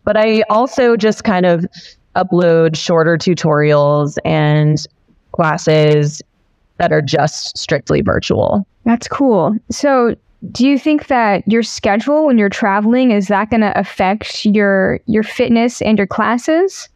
[0.04, 1.66] But I also just kind of
[2.16, 4.78] upload shorter tutorials and
[5.32, 6.22] classes
[6.78, 8.66] that are just strictly virtual.
[8.84, 9.56] That's cool.
[9.70, 10.16] So
[10.52, 15.00] do you think that your schedule when you're traveling is that going to affect your
[15.06, 16.88] your fitness and your classes?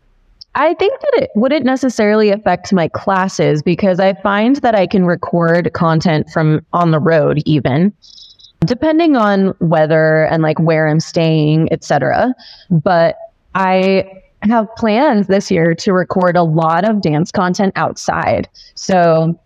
[0.59, 5.07] I think that it wouldn't necessarily affect my classes because I find that I can
[5.07, 7.93] record content from on the road even
[8.65, 12.35] depending on weather and like where I'm staying, etc.
[12.71, 13.17] But
[13.55, 14.05] I
[14.43, 18.49] have plans this year to record a lot of dance content outside.
[18.75, 19.39] So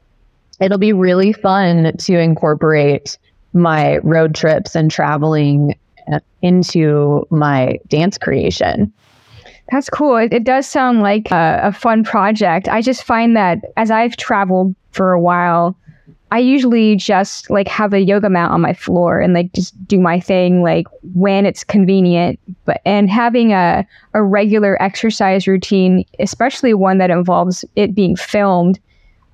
[0.61, 3.19] it'll be really fun to incorporate
[3.53, 5.79] my road trips and traveling
[6.11, 8.93] uh, into my dance creation.
[9.71, 10.17] That's cool.
[10.17, 12.69] It, it does sound like a, a fun project.
[12.69, 15.77] I just find that as I've traveled for a while,
[16.31, 20.01] I usually just like have a yoga mat on my floor and like just do
[20.01, 22.41] my thing like when it's convenient.
[22.65, 28.81] But and having a, a regular exercise routine, especially one that involves it being filmed,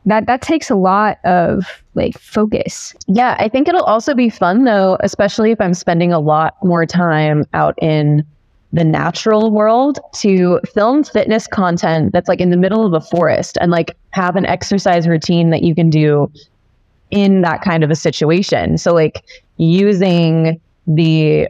[0.07, 2.95] that that takes a lot of like focus.
[3.07, 6.85] Yeah, I think it'll also be fun though, especially if I'm spending a lot more
[6.85, 8.27] time out in
[8.73, 13.57] the natural world to film fitness content that's like in the middle of a forest
[13.61, 16.31] and like have an exercise routine that you can do
[17.11, 18.77] in that kind of a situation.
[18.77, 19.25] So like
[19.57, 21.49] using the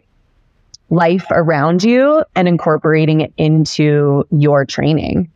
[0.91, 5.31] life around you and incorporating it into your training.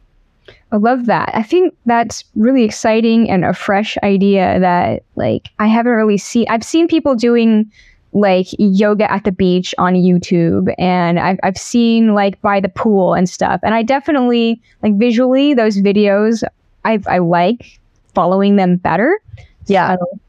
[0.70, 1.30] I love that.
[1.34, 6.46] I think that's really exciting and a fresh idea that like I haven't really seen.
[6.48, 7.70] I've seen people doing
[8.12, 13.14] like yoga at the beach on YouTube and I've, I've seen like by the pool
[13.14, 13.60] and stuff.
[13.62, 16.44] And I definitely like visually those videos
[16.84, 17.80] I, I like
[18.14, 19.18] following them better.
[19.66, 19.96] Yeah.
[19.96, 20.20] So,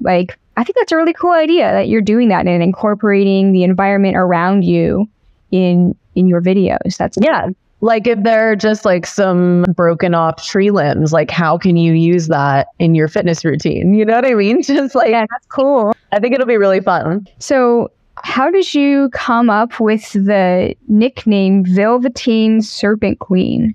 [0.00, 3.62] like I think that's a really cool idea that you're doing that and incorporating the
[3.62, 5.08] environment around you
[5.50, 6.96] in in your videos.
[6.96, 7.50] That's yeah.
[7.80, 12.26] Like if they're just like some broken off tree limbs, like how can you use
[12.28, 13.94] that in your fitness routine?
[13.94, 14.62] You know what I mean?
[14.68, 15.94] Just like yeah, that's cool.
[16.12, 17.26] I think it'll be really fun.
[17.38, 17.90] So
[18.24, 23.74] how did you come up with the nickname Velveteen Serpent Queen?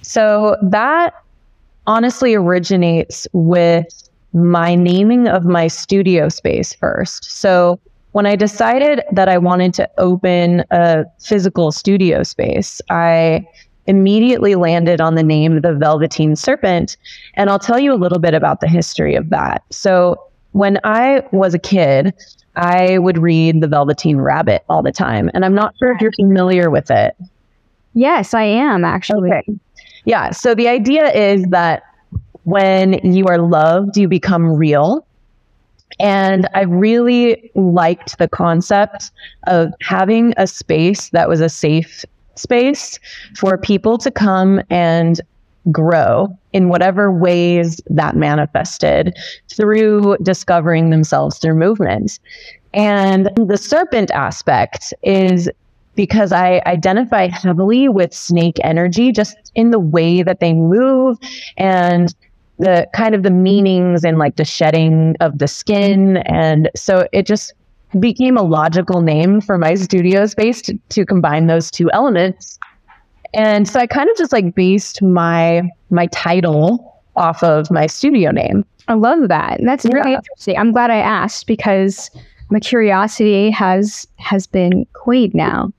[0.00, 1.14] So that
[1.86, 7.24] honestly originates with my naming of my studio space first.
[7.24, 7.80] So
[8.12, 13.46] when I decided that I wanted to open a physical studio space, I
[13.86, 16.96] immediately landed on the name the Velveteen Serpent.
[17.34, 19.62] And I'll tell you a little bit about the history of that.
[19.70, 20.20] So
[20.52, 22.14] when I was a kid,
[22.56, 25.30] I would read The Velveteen Rabbit all the time.
[25.34, 27.14] And I'm not sure if you're familiar with it.
[27.92, 29.30] Yes, I am actually.
[29.30, 29.58] Okay.
[30.04, 30.30] Yeah.
[30.30, 31.82] So the idea is that
[32.44, 35.06] when you are loved, you become real.
[35.98, 39.10] And I really liked the concept
[39.46, 42.04] of having a space that was a safe
[42.34, 42.98] space
[43.36, 45.20] for people to come and
[45.72, 49.16] grow in whatever ways that manifested
[49.48, 52.18] through discovering themselves through movement.
[52.74, 55.50] And the serpent aspect is
[55.94, 61.18] because I identify heavily with snake energy just in the way that they move
[61.56, 62.14] and
[62.58, 66.18] the kind of the meanings and like the shedding of the skin.
[66.18, 67.52] And so it just
[68.00, 72.58] became a logical name for my studio space to, to combine those two elements.
[73.34, 78.30] And so I kind of just like based my my title off of my studio
[78.30, 78.64] name.
[78.88, 79.60] I love that.
[79.62, 79.92] That's yeah.
[79.94, 80.56] really interesting.
[80.56, 82.10] I'm glad I asked because
[82.50, 85.72] my curiosity has has been quayed now.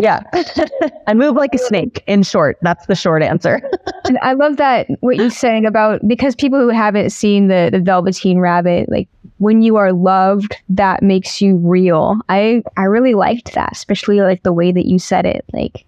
[0.00, 0.22] Yeah.
[1.06, 2.58] I move like a snake, in short.
[2.62, 3.60] That's the short answer.
[4.04, 7.80] and I love that what you're saying about because people who haven't seen the, the
[7.80, 9.08] Velveteen Rabbit, like
[9.38, 12.16] when you are loved, that makes you real.
[12.28, 15.44] I, I really liked that, especially like the way that you said it.
[15.52, 15.84] Like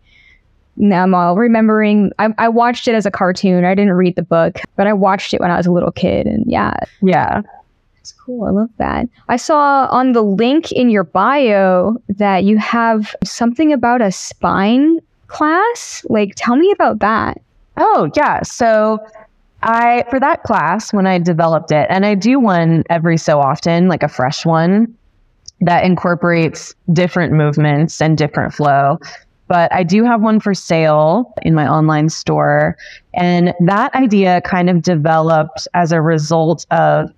[0.77, 3.65] now I'm all remembering I, I watched it as a cartoon.
[3.65, 6.27] I didn't read the book, but I watched it when I was a little kid
[6.27, 6.75] and yeah.
[7.01, 7.43] Yeah.
[8.25, 8.45] Cool.
[8.45, 9.09] I love that.
[9.29, 15.01] I saw on the link in your bio that you have something about a spine
[15.27, 16.07] class.
[16.09, 17.41] Like, tell me about that.
[17.79, 18.43] Oh, yeah.
[18.43, 19.05] So,
[19.65, 23.89] I, for that class, when I developed it, and I do one every so often,
[23.89, 24.97] like a fresh one
[25.61, 28.99] that incorporates different movements and different flow.
[29.49, 32.77] But I do have one for sale in my online store.
[33.15, 37.11] And that idea kind of developed as a result of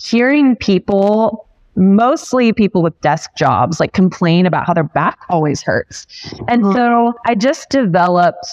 [0.00, 6.06] hearing people mostly people with desk jobs like complain about how their back always hurts.
[6.48, 6.72] And mm-hmm.
[6.72, 8.46] so I just developed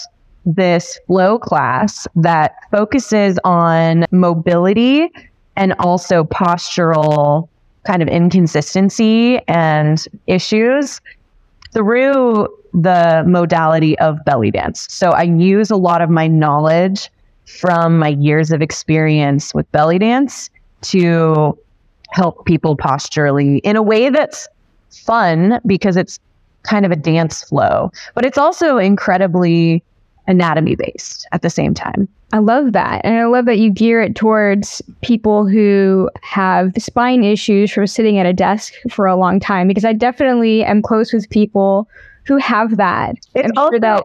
[0.46, 5.10] this flow class that focuses on mobility
[5.56, 7.48] and also postural
[7.84, 11.00] kind of inconsistency and issues
[11.72, 14.86] through the modality of belly dance.
[14.90, 17.10] So I use a lot of my knowledge
[17.46, 20.50] from my years of experience with belly dance
[20.82, 21.58] to
[22.10, 24.48] help people posturally in a way that's
[24.90, 26.18] fun because it's
[26.62, 29.82] kind of a dance flow, but it's also incredibly
[30.26, 32.08] anatomy based at the same time.
[32.32, 33.00] I love that.
[33.04, 38.18] And I love that you gear it towards people who have spine issues from sitting
[38.18, 41.88] at a desk for a long time because I definitely am close with people
[42.26, 43.16] who have that.
[43.34, 44.04] It's I'm also, sure that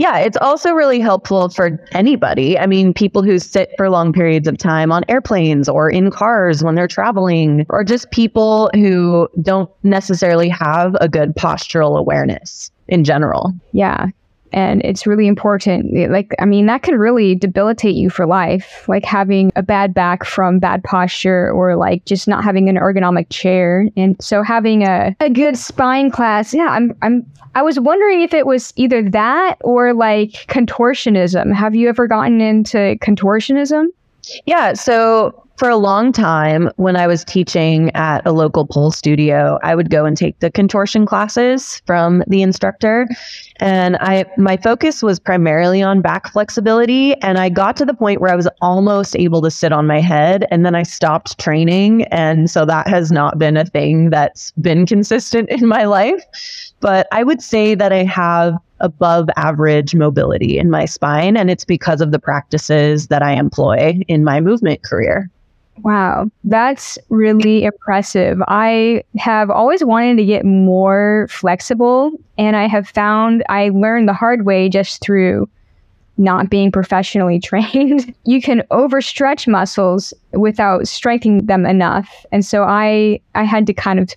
[0.00, 2.58] yeah, it's also really helpful for anybody.
[2.58, 6.64] I mean, people who sit for long periods of time on airplanes or in cars
[6.64, 13.04] when they're traveling, or just people who don't necessarily have a good postural awareness in
[13.04, 13.52] general.
[13.72, 14.06] Yeah
[14.52, 15.94] and it's really important.
[16.10, 20.24] Like i mean that can really debilitate you for life like having a bad back
[20.24, 23.88] from bad posture or like just not having an ergonomic chair.
[23.96, 28.32] And so having a, a good spine class yeah i'm i'm i was wondering if
[28.34, 31.54] it was either that or like contortionism.
[31.54, 33.86] Have you ever gotten into contortionism
[34.46, 39.58] yeah so for a long time when I was teaching at a local pole studio,
[39.62, 43.06] I would go and take the contortion classes from the instructor.
[43.56, 47.14] And I my focus was primarily on back flexibility.
[47.20, 50.00] And I got to the point where I was almost able to sit on my
[50.00, 50.46] head.
[50.50, 52.04] And then I stopped training.
[52.04, 56.24] And so that has not been a thing that's been consistent in my life.
[56.80, 61.36] But I would say that I have above average mobility in my spine.
[61.36, 65.30] And it's because of the practices that I employ in my movement career.
[65.82, 68.38] Wow, that's really impressive.
[68.48, 74.12] I have always wanted to get more flexible, and I have found I learned the
[74.12, 75.48] hard way just through
[76.18, 78.14] not being professionally trained.
[78.24, 82.26] you can overstretch muscles without strengthening them enough.
[82.30, 84.10] And so I I had to kind of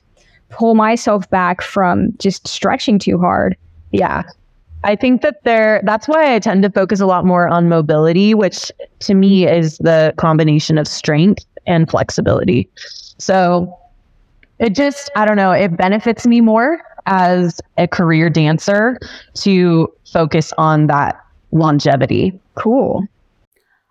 [0.50, 3.56] pull myself back from just stretching too hard.
[3.92, 4.24] Yeah.
[4.84, 8.34] I think that there, that's why I tend to focus a lot more on mobility,
[8.34, 12.70] which to me is the combination of strength and flexibility.
[13.18, 13.78] So
[14.60, 18.98] it just, I don't know, it benefits me more as a career dancer
[19.36, 21.20] to focus on that
[21.52, 22.38] longevity.
[22.56, 23.08] Cool.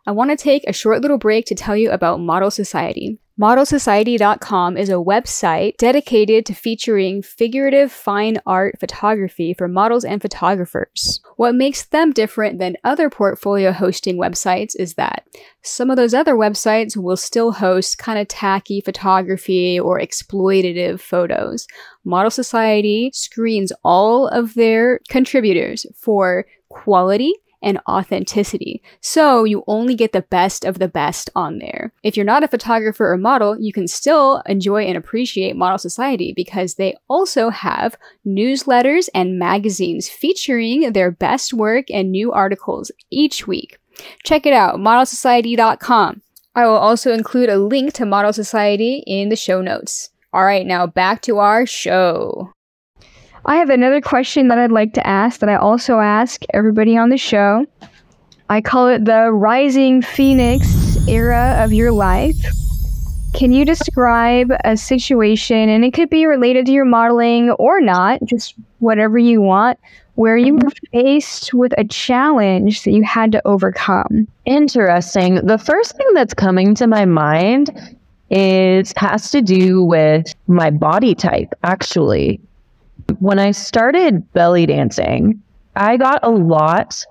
[0.05, 3.20] I want to take a short little break to tell you about Model Society.
[3.40, 11.20] ModelSociety.com is a website dedicated to featuring figurative fine art photography for models and photographers.
[11.36, 15.26] What makes them different than other portfolio hosting websites is that
[15.62, 21.66] some of those other websites will still host kind of tacky photography or exploitative photos.
[22.05, 27.32] Model Society screens all of their contributors for quality
[27.62, 28.82] and authenticity.
[29.00, 31.92] So you only get the best of the best on there.
[32.02, 36.32] If you're not a photographer or model, you can still enjoy and appreciate Model Society
[36.34, 37.96] because they also have
[38.26, 43.78] newsletters and magazines featuring their best work and new articles each week.
[44.24, 46.22] Check it out, modelsociety.com.
[46.54, 50.10] I will also include a link to Model Society in the show notes.
[50.32, 52.52] All right, now back to our show.
[53.45, 57.11] I have another question that I'd like to ask that I also ask everybody on
[57.11, 57.66] the show.
[58.49, 62.36] I call it the rising phoenix era of your life.
[63.34, 68.22] Can you describe a situation, and it could be related to your modeling or not,
[68.24, 69.78] just whatever you want,
[70.14, 74.28] where you were faced with a challenge that you had to overcome?
[74.45, 75.45] Interesting.
[75.47, 77.97] The first thing that's coming to my mind
[78.30, 82.40] is has to do with my body type, actually.
[83.18, 85.42] When I started belly dancing,
[85.76, 87.05] I got a lot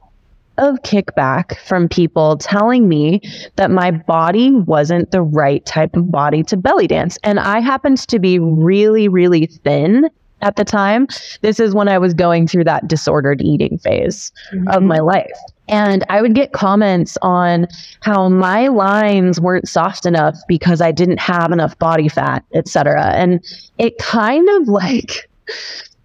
[0.57, 3.21] of kickback from people telling me
[3.55, 7.17] that my body wasn't the right type of body to belly dance.
[7.23, 10.09] And I happened to be really, really thin
[10.41, 11.07] at the time.
[11.41, 14.67] This is when I was going through that disordered eating phase mm-hmm.
[14.69, 15.31] of my life.
[15.67, 17.67] And I would get comments on
[18.01, 23.05] how my lines weren't soft enough because I didn't have enough body fat, etc.
[23.15, 23.43] And
[23.77, 25.29] it kind of like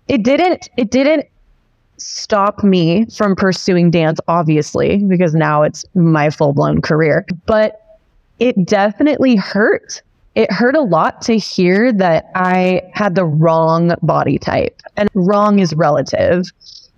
[0.09, 1.27] it didn't it didn't
[1.99, 7.81] stop me from pursuing dance obviously because now it's my full-blown career but
[8.39, 10.03] it definitely hurt.
[10.35, 15.59] It hurt a lot to hear that i had the wrong body type and wrong
[15.59, 16.45] is relative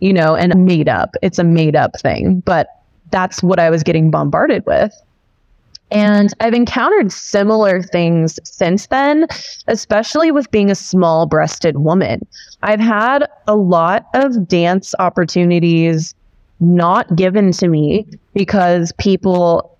[0.00, 1.14] you know and made up.
[1.22, 2.68] It's a made up thing but
[3.10, 4.92] that's what i was getting bombarded with
[5.90, 9.26] and I've encountered similar things since then,
[9.66, 12.26] especially with being a small breasted woman.
[12.62, 16.14] I've had a lot of dance opportunities
[16.60, 19.76] not given to me because people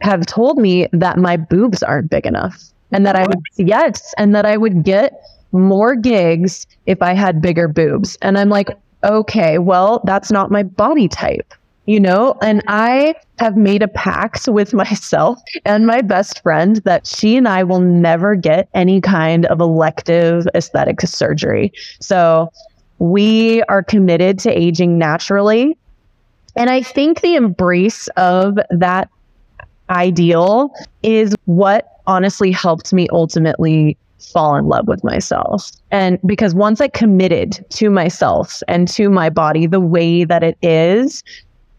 [0.00, 4.34] have told me that my boobs aren't big enough and that I would, yes, and
[4.34, 5.22] that I would get
[5.52, 8.16] more gigs if I had bigger boobs.
[8.22, 8.68] And I'm like,
[9.04, 11.54] okay, well, that's not my body type
[11.88, 12.36] you know?
[12.42, 17.48] And I have made a pact with myself and my best friend that she and
[17.48, 21.72] I will never get any kind of elective aesthetic surgery.
[22.00, 22.52] So
[22.98, 25.78] we are committed to aging naturally.
[26.56, 29.08] And I think the embrace of that
[29.88, 30.70] ideal
[31.02, 33.96] is what honestly helped me ultimately
[34.32, 35.70] fall in love with myself.
[35.90, 40.58] And because once I committed to myself and to my body the way that it
[40.60, 41.22] is,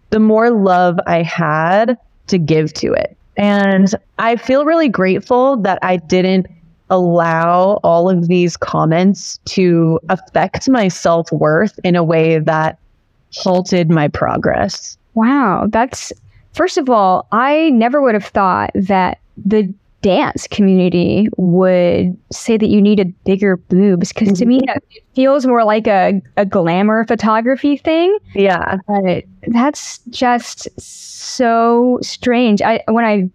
[0.10, 1.98] the more love I had
[2.28, 3.16] to give to it.
[3.38, 6.48] And I feel really grateful that I didn't
[6.90, 12.78] allow all of these comments to affect my self worth in a way that
[13.34, 14.98] halted my progress.
[15.14, 15.68] Wow.
[15.70, 16.12] That's,
[16.54, 22.68] first of all, I never would have thought that the dance community would say that
[22.68, 24.78] you needed bigger boobs because to me mm-hmm.
[24.92, 32.62] it feels more like a, a glamour photography thing yeah but that's just so strange
[32.62, 33.30] i when i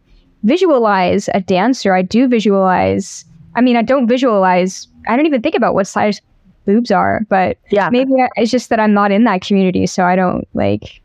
[0.45, 1.93] visualize a dancer.
[1.93, 3.25] I do visualize.
[3.57, 4.87] I mean, I don't visualize.
[5.09, 6.21] I don't even think about what size
[6.67, 7.89] boobs are, but Yeah.
[7.91, 11.01] maybe I- it's just that I'm not in that community, so I don't like.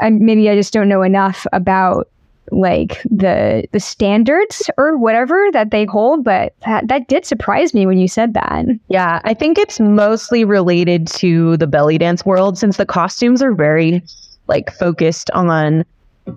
[0.00, 2.08] I maybe I just don't know enough about
[2.50, 6.24] like the the standards or whatever that they hold.
[6.24, 8.66] But that that did surprise me when you said that.
[8.88, 13.52] Yeah, I think it's mostly related to the belly dance world since the costumes are
[13.52, 14.02] very
[14.46, 15.84] like focused on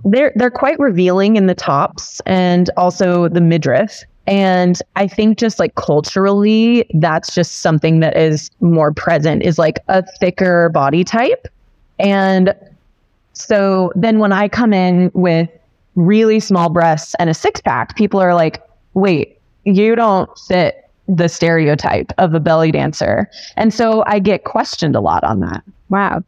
[0.06, 4.04] they're they're quite revealing in the tops and also the midriff.
[4.28, 9.80] And I think just like culturally, that's just something that is more present is like
[9.88, 11.48] a thicker body type.
[11.98, 12.54] And
[13.32, 15.50] so then when I come in with
[15.98, 21.28] really small breasts and a six pack, people are like, wait, you don't fit the
[21.28, 23.30] stereotype of a belly dancer.
[23.58, 25.64] And so I get questioned a lot on that.
[25.90, 26.24] Wow.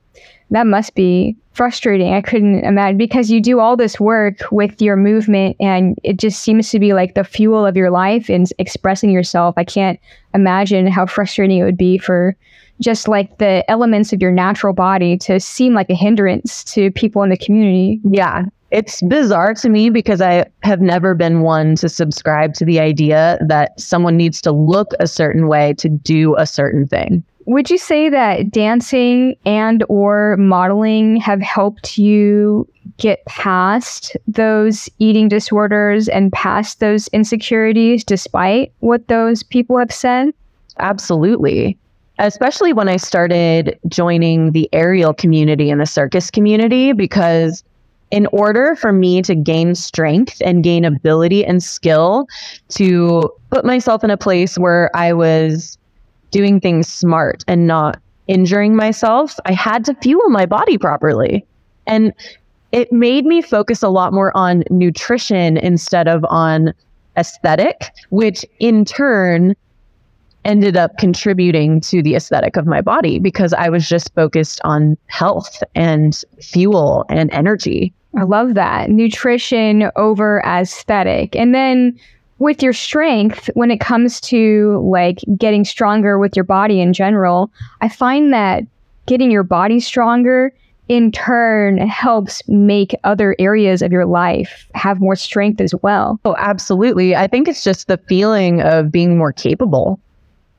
[0.52, 2.14] That must be frustrating.
[2.14, 6.42] I couldn't imagine because you do all this work with your movement and it just
[6.42, 9.54] seems to be like the fuel of your life in expressing yourself.
[9.58, 10.00] I can't
[10.34, 12.36] imagine how frustrating it would be for
[12.82, 17.22] just like the elements of your natural body to seem like a hindrance to people
[17.22, 18.00] in the community.
[18.04, 18.46] Yeah.
[18.72, 23.40] It's bizarre to me because I have never been one to subscribe to the idea
[23.48, 27.24] that someone needs to look a certain way to do a certain thing.
[27.46, 32.68] Would you say that dancing and or modeling have helped you
[32.98, 40.32] get past those eating disorders and past those insecurities despite what those people have said?
[40.78, 41.76] Absolutely.
[42.20, 47.64] Especially when I started joining the aerial community and the circus community, because
[48.12, 52.28] in order for me to gain strength and gain ability and skill
[52.70, 55.78] to put myself in a place where I was
[56.32, 61.46] doing things smart and not injuring myself, I had to fuel my body properly.
[61.88, 62.14] And
[62.72, 66.74] it made me focus a lot more on nutrition instead of on
[67.18, 69.56] aesthetic, which in turn
[70.46, 74.98] ended up contributing to the aesthetic of my body because I was just focused on
[75.08, 77.94] health and fuel and energy.
[78.18, 78.90] I love that.
[78.90, 81.36] Nutrition over aesthetic.
[81.36, 82.00] And then
[82.40, 87.52] with your strength, when it comes to like getting stronger with your body in general,
[87.82, 88.64] I find that
[89.06, 90.54] getting your body stronger
[90.88, 96.20] in turn helps make other areas of your life have more strength as well.
[96.26, 97.16] Oh, absolutely.
[97.16, 100.00] I think it's just the feeling of being more capable,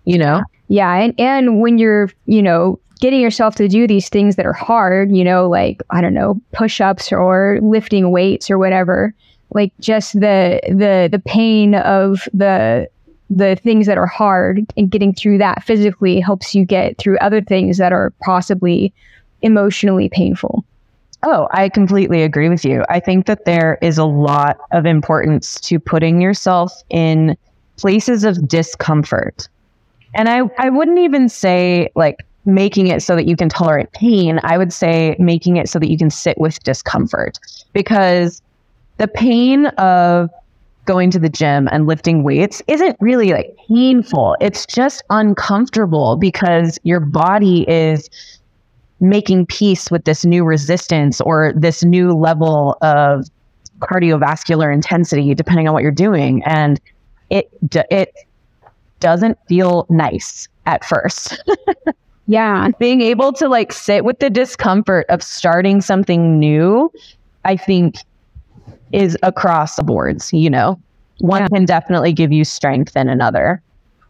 [0.05, 0.43] you know?
[0.69, 4.53] Yeah, and and when you're, you know, getting yourself to do these things that are
[4.53, 9.15] hard, you know, like I don't know, push-ups or lifting weights or whatever,
[9.55, 12.89] like just the the the pain of the
[13.31, 17.41] the things that are hard and getting through that physically helps you get through other
[17.41, 18.93] things that are possibly
[19.43, 20.65] emotionally painful.
[21.23, 22.85] Oh, I completely agree with you.
[22.89, 27.37] I think that there is a lot of importance to putting yourself in
[27.77, 29.49] places of discomfort.
[30.15, 34.41] And I, I wouldn't even say like making it so that you can tolerate pain.
[34.43, 37.39] I would say making it so that you can sit with discomfort
[37.73, 38.43] because
[38.97, 40.31] the pain of
[40.87, 44.37] going to the gym and lifting weights isn't really like painful.
[44.41, 48.09] It's just uncomfortable because your body is
[49.01, 53.27] making peace with this new resistance or this new level of
[53.79, 56.79] cardiovascular intensity depending on what you're doing and
[57.31, 58.13] it it
[59.01, 61.43] doesn't feel nice at first
[62.31, 62.69] Yeah.
[62.79, 66.93] being able to like sit with the discomfort of starting something new
[67.45, 67.97] i think
[68.93, 70.81] is across the boards you know
[71.19, 73.63] one can definitely give you strength in another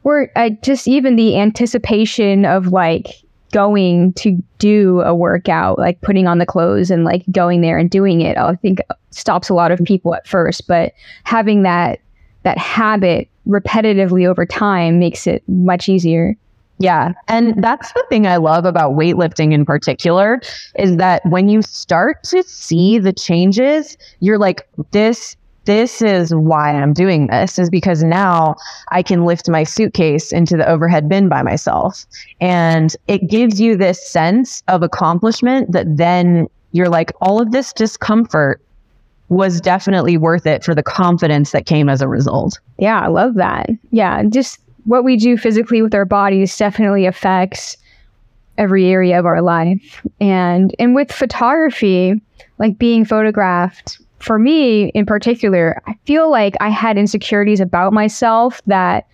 [0.05, 3.07] Or uh, just even the anticipation of like
[3.53, 7.91] going to do a workout, like putting on the clothes and like going there and
[7.91, 10.67] doing it, I think stops a lot of people at first.
[10.67, 10.93] But
[11.25, 12.01] having that
[12.43, 16.37] that habit repetitively over time makes it much easier.
[16.81, 17.13] Yeah.
[17.29, 20.41] And that's the thing I love about weightlifting in particular
[20.77, 26.73] is that when you start to see the changes, you're like, this, this is why
[26.73, 28.57] I'm doing this, is because now
[28.93, 32.07] I can lift my suitcase into the overhead bin by myself.
[32.41, 37.75] And it gives you this sense of accomplishment that then you're like, all of this
[37.75, 38.63] discomfort
[39.29, 42.59] was definitely worth it for the confidence that came as a result.
[42.79, 43.69] Yeah, I love that.
[43.91, 47.77] Yeah, just what we do physically with our bodies definitely affects
[48.59, 50.05] every area of our life.
[50.21, 52.21] And and with photography,
[52.59, 58.61] like being photographed, for me in particular, I feel like I had insecurities about myself
[58.67, 59.07] that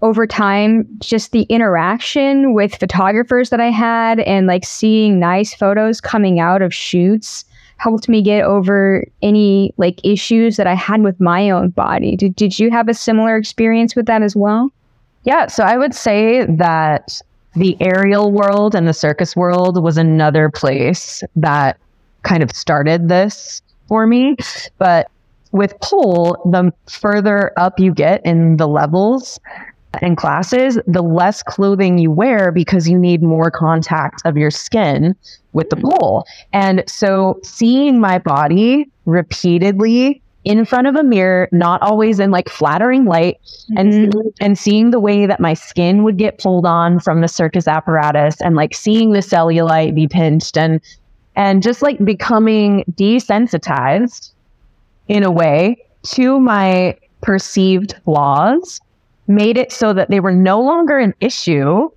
[0.00, 6.00] over time just the interaction with photographers that I had and like seeing nice photos
[6.00, 7.44] coming out of shoots
[7.78, 12.16] helped me get over any like issues that I had with my own body.
[12.16, 14.70] Did, did you have a similar experience with that as well?
[15.24, 17.20] Yeah, so I would say that
[17.54, 21.78] the aerial world and the circus world was another place that
[22.22, 24.36] kind of started this for me.
[24.78, 25.10] But
[25.52, 29.38] with pole, the further up you get in the levels
[30.02, 35.14] and classes, the less clothing you wear because you need more contact of your skin
[35.52, 35.90] with the mm-hmm.
[35.90, 36.26] pole.
[36.52, 42.48] And so seeing my body repeatedly in front of a mirror, not always in like
[42.48, 43.40] flattering light,
[43.70, 43.78] mm-hmm.
[43.78, 47.66] and and seeing the way that my skin would get pulled on from the circus
[47.66, 50.80] apparatus, and like seeing the cellulite be pinched, and
[51.36, 54.32] and just like becoming desensitized
[55.08, 58.80] in a way to my perceived flaws
[59.26, 61.88] made it so that they were no longer an issue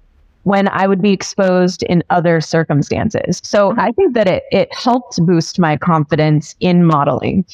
[0.44, 3.42] when I would be exposed in other circumstances.
[3.44, 7.46] So I think that it it helped boost my confidence in modeling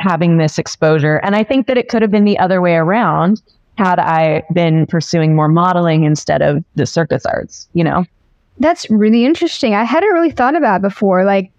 [0.00, 1.16] having this exposure.
[1.18, 3.42] And I think that it could have been the other way around
[3.76, 8.04] had I been pursuing more modeling instead of the circus arts, you know?
[8.60, 9.74] That's really interesting.
[9.74, 11.24] I hadn't really thought about before.
[11.24, 11.50] Like,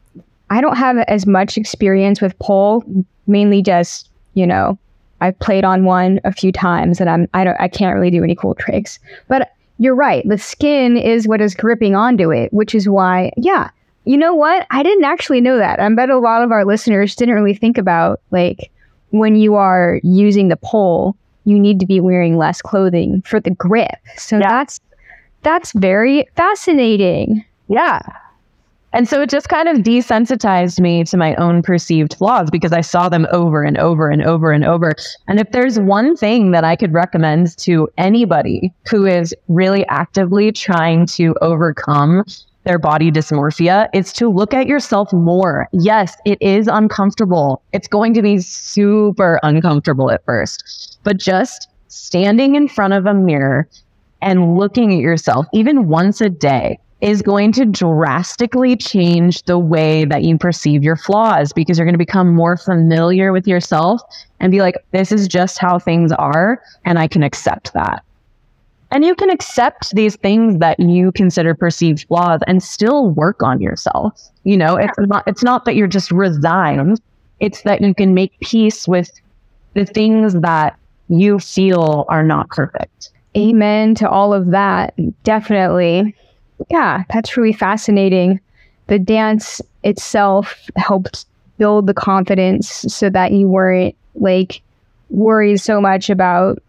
[0.49, 2.83] I don't have as much experience with pole,
[3.27, 4.77] mainly just, you know,
[5.21, 8.23] I've played on one a few times and I'm I don't I can't really do
[8.23, 8.99] any cool tricks.
[9.27, 10.27] But you're right.
[10.27, 13.69] The skin is what is gripping onto it, which is why, yeah,
[14.05, 14.65] you know what?
[14.69, 15.79] I didn't actually know that.
[15.79, 18.71] I bet a lot of our listeners didn't really think about like
[19.09, 23.51] when you are using the pole, you need to be wearing less clothing for the
[23.51, 23.99] grip.
[24.17, 24.49] So yeah.
[24.49, 24.79] that's
[25.43, 27.43] that's very fascinating.
[27.67, 27.99] Yeah.
[28.93, 32.79] And so it just kind of desensitized me to my own perceived flaws because I
[32.79, 34.93] saw them over and over and over and over.
[35.27, 40.53] And if there's one thing that I could recommend to anybody who is really actively
[40.53, 42.23] trying to overcome
[42.65, 45.69] their body dysmorphia is to look at yourself more.
[45.71, 47.61] Yes, it is uncomfortable.
[47.71, 53.13] It's going to be super uncomfortable at first, but just standing in front of a
[53.13, 53.67] mirror
[54.21, 60.05] and looking at yourself, even once a day, is going to drastically change the way
[60.05, 64.01] that you perceive your flaws because you're going to become more familiar with yourself
[64.39, 68.04] and be like, this is just how things are, and I can accept that.
[68.95, 73.59] And you can accept these things that you consider perceived flaws and still work on
[73.59, 74.31] yourself.
[74.45, 77.01] You know, it's not it's not that you're just resigned.
[77.41, 79.11] It's that you can make peace with
[79.73, 80.79] the things that
[81.09, 83.09] you feel are not perfect.
[83.35, 84.93] Amen to all of that.
[85.25, 86.15] Definitely.
[86.71, 88.39] Yeah, that's really fascinating.
[88.87, 91.25] The dance itself helped
[91.57, 94.61] build the confidence so that you weren't like
[95.09, 96.63] worried so much about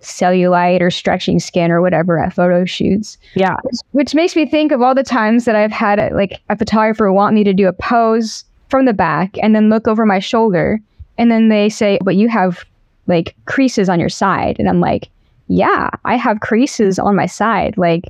[0.00, 3.18] cellulite or stretching skin or whatever at photo shoots.
[3.34, 3.56] Yeah.
[3.92, 7.12] Which makes me think of all the times that I've had a, like a photographer
[7.12, 10.80] want me to do a pose from the back and then look over my shoulder
[11.16, 12.64] and then they say, "But you have
[13.06, 15.08] like creases on your side." And I'm like,
[15.48, 18.04] "Yeah, I have creases on my side." Like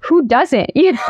[0.00, 0.70] who doesn't?
[0.78, 1.00] You know?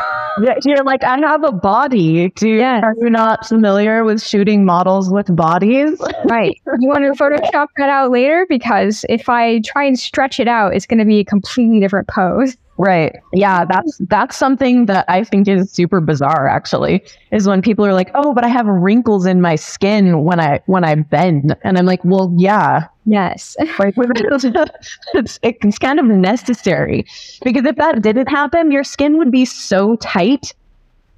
[0.40, 2.30] Yeah, you're like, I have a body.
[2.30, 2.82] Do yes.
[2.82, 6.00] are you not familiar with shooting models with bodies?
[6.24, 6.56] right.
[6.78, 10.74] You want to Photoshop that out later because if I try and stretch it out,
[10.74, 12.56] it's going to be a completely different pose.
[12.78, 13.16] Right.
[13.32, 17.04] Yeah, that's that's something that I think is super bizarre actually.
[17.32, 20.60] Is when people are like, "Oh, but I have wrinkles in my skin when I
[20.66, 22.86] when I bend." And I'm like, "Well, yeah.
[23.04, 23.56] Yes.
[23.78, 27.04] like it's it's kind of necessary
[27.42, 30.54] because if that didn't happen, your skin would be so tight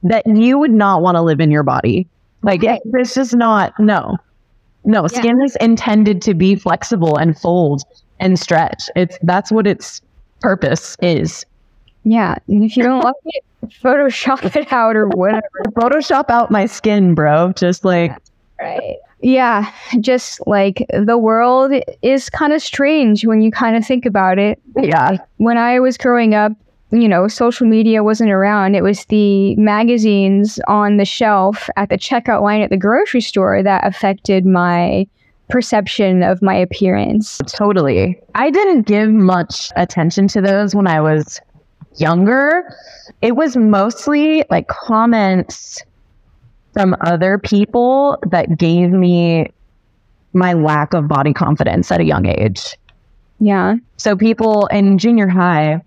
[0.02, 2.08] that you would not want to live in your body.
[2.42, 2.80] Like okay.
[2.94, 4.16] it's just not no.
[4.84, 5.08] No, yeah.
[5.08, 7.82] skin is intended to be flexible and fold
[8.18, 8.84] and stretch.
[8.96, 10.00] It's that's what its
[10.40, 11.44] purpose is.
[12.05, 12.36] Yeah.
[12.48, 13.44] And if you don't like it,
[13.82, 15.46] Photoshop it out or whatever.
[15.76, 17.53] Photoshop out my skin, bro.
[17.53, 18.12] Just like.
[18.59, 18.96] Right.
[19.20, 19.70] Yeah.
[20.01, 21.72] Just like the world
[22.03, 24.59] is kind of strange when you kind of think about it.
[24.76, 25.18] Yeah.
[25.36, 26.53] When I was growing up,
[26.90, 28.74] you know, social media wasn't around.
[28.74, 33.62] It was the magazines on the shelf at the checkout line at the grocery store
[33.62, 35.07] that affected my
[35.51, 37.40] perception of my appearance.
[37.46, 38.20] Totally.
[38.34, 41.40] I didn't give much attention to those when I was
[41.97, 42.76] younger,
[43.22, 45.82] it was mostly like comments
[46.72, 49.51] from other people that gave me
[50.32, 52.76] my lack of body confidence at a young age.
[53.41, 53.76] Yeah.
[53.97, 55.82] So people in junior high,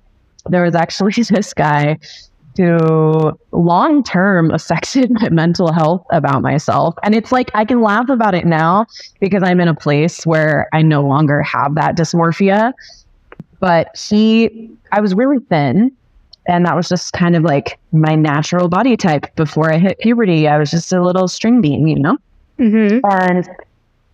[0.48, 2.00] there was actually this guy
[2.58, 6.96] who long term affected my mental health about myself.
[7.04, 8.86] And it's like I can laugh about it now
[9.20, 12.74] because I'm in a place where I no longer have that dysmorphia
[13.64, 15.96] but he, I was really thin
[16.48, 20.50] And that was just kind of like my natural body type before I hit puberty.
[20.50, 22.18] I was just a little string bean, you know?
[22.60, 23.00] Mm-hmm.
[23.10, 23.48] And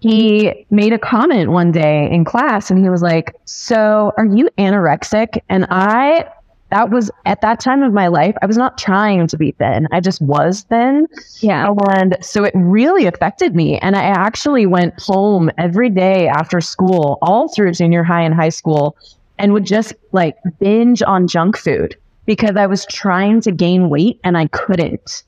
[0.01, 4.51] he made a comment one day in class and he was like, So are you
[4.59, 5.41] anorexic?
[5.49, 6.29] And I,
[6.69, 9.87] that was at that time of my life, I was not trying to be thin.
[9.91, 11.07] I just was thin.
[11.39, 11.73] Yeah.
[11.89, 13.79] And so it really affected me.
[13.79, 18.49] And I actually went home every day after school, all through junior high and high
[18.49, 18.95] school,
[19.39, 24.19] and would just like binge on junk food because I was trying to gain weight
[24.23, 25.23] and I couldn't.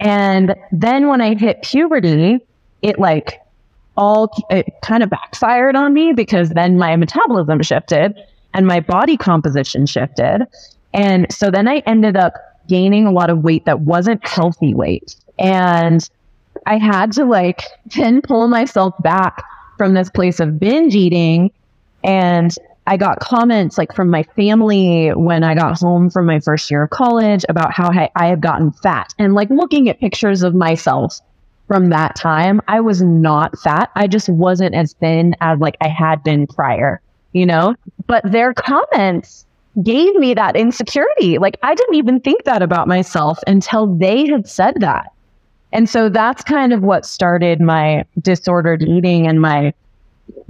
[0.00, 2.40] And then when I hit puberty,
[2.82, 3.40] it like
[3.96, 8.14] all it kind of backfired on me because then my metabolism shifted
[8.52, 10.46] and my body composition shifted.
[10.92, 12.34] And so then I ended up
[12.68, 15.14] gaining a lot of weight that wasn't healthy weight.
[15.38, 16.08] And
[16.66, 17.62] I had to like
[17.96, 19.44] then pull myself back
[19.78, 21.52] from this place of binge eating.
[22.04, 22.54] And
[22.86, 26.82] I got comments like from my family when I got home from my first year
[26.82, 30.54] of college about how I, I had gotten fat and like looking at pictures of
[30.54, 31.20] myself
[31.68, 33.90] from that time, I was not fat.
[33.94, 37.00] I just wasn't as thin as like I had been prior,
[37.32, 37.74] you know?
[38.06, 39.46] But their comments
[39.82, 41.38] gave me that insecurity.
[41.38, 45.12] Like I didn't even think that about myself until they had said that.
[45.72, 49.72] And so that's kind of what started my disordered eating and my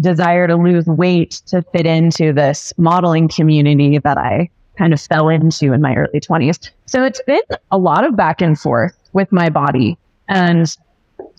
[0.00, 5.28] desire to lose weight to fit into this modeling community that I kind of fell
[5.28, 6.70] into in my early 20s.
[6.86, 9.98] So it's been a lot of back and forth with my body.
[10.28, 10.74] And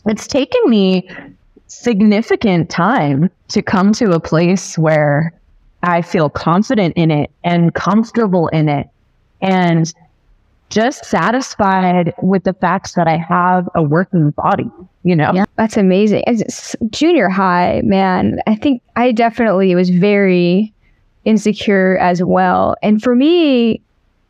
[0.06, 1.10] it's taken me
[1.68, 5.34] significant time to come to a place where
[5.82, 8.88] I feel confident in it and comfortable in it
[9.42, 9.94] and
[10.70, 14.72] just satisfied with the fact that I have a working body,
[15.04, 15.32] you know?
[15.34, 16.28] Yeah, that's amazing.
[16.28, 20.74] As junior high, man, I think I definitely was very
[21.26, 22.76] insecure as well.
[22.82, 23.82] And for me,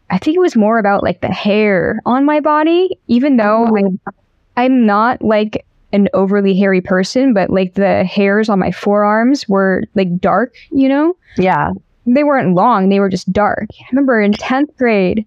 [0.10, 3.72] I think it was more about like the hair on my body, even though I,
[3.72, 4.10] mm-hmm.
[4.58, 9.84] I'm not like an overly hairy person, but like the hairs on my forearms were
[9.96, 11.16] like dark, you know?
[11.38, 11.72] Yeah.
[12.06, 15.26] they weren't long they were just dark i remember in 10th grade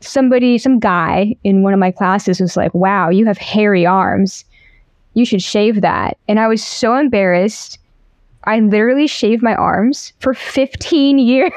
[0.00, 4.44] somebody some guy in one of my classes was like wow you have hairy arms
[5.16, 7.78] you should shave that and i was so embarrassed
[8.44, 11.52] i literally shaved my arms for 15 years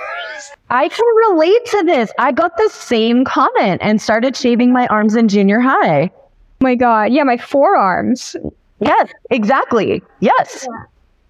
[0.71, 2.11] I can relate to this.
[2.19, 6.11] I got the same comment and started shaving my arms in junior high.
[6.13, 6.29] oh
[6.61, 8.35] my god yeah my forearms
[8.79, 10.01] Yes, exactly.
[10.19, 10.67] Yes.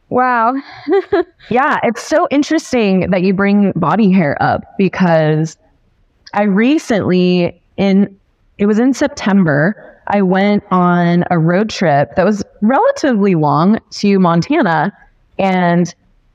[0.10, 0.54] wow
[1.50, 5.58] Yeah, it's so interesting that you bring body hair up because
[6.34, 8.16] I recently in
[8.58, 14.20] it was in September, I went on a road trip that was relatively long to
[14.20, 14.92] Montana
[15.38, 15.94] and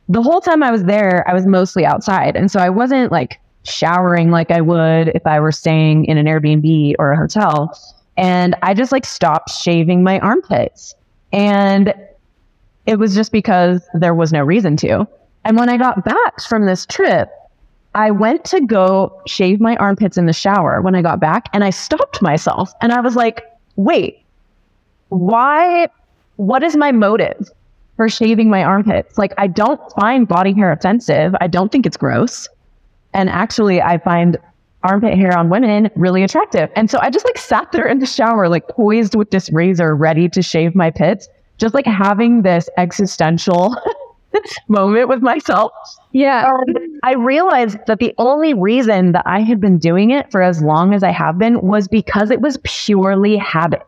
[0.08, 2.36] the whole time I was there, I was mostly outside.
[2.36, 6.26] And so I wasn't like showering like I would if I were staying in an
[6.26, 7.78] Airbnb or a hotel.
[8.16, 10.94] And I just like stopped shaving my armpits.
[11.32, 11.94] And
[12.86, 15.08] it was just because there was no reason to.
[15.44, 17.30] And when I got back from this trip,
[17.94, 21.64] I went to go shave my armpits in the shower when I got back and
[21.64, 23.42] I stopped myself and I was like,
[23.76, 24.24] wait,
[25.08, 25.88] why?
[26.36, 27.48] What is my motive
[27.96, 29.18] for shaving my armpits?
[29.18, 31.34] Like, I don't find body hair offensive.
[31.40, 32.48] I don't think it's gross.
[33.12, 34.36] And actually, I find
[34.82, 36.70] armpit hair on women really attractive.
[36.76, 39.96] And so I just like sat there in the shower, like poised with this razor,
[39.96, 43.74] ready to shave my pits, just like having this existential
[44.68, 45.72] moment with myself.
[46.12, 50.42] yeah And I realized that the only reason that I had been doing it for
[50.42, 53.86] as long as I have been was because it was purely habit.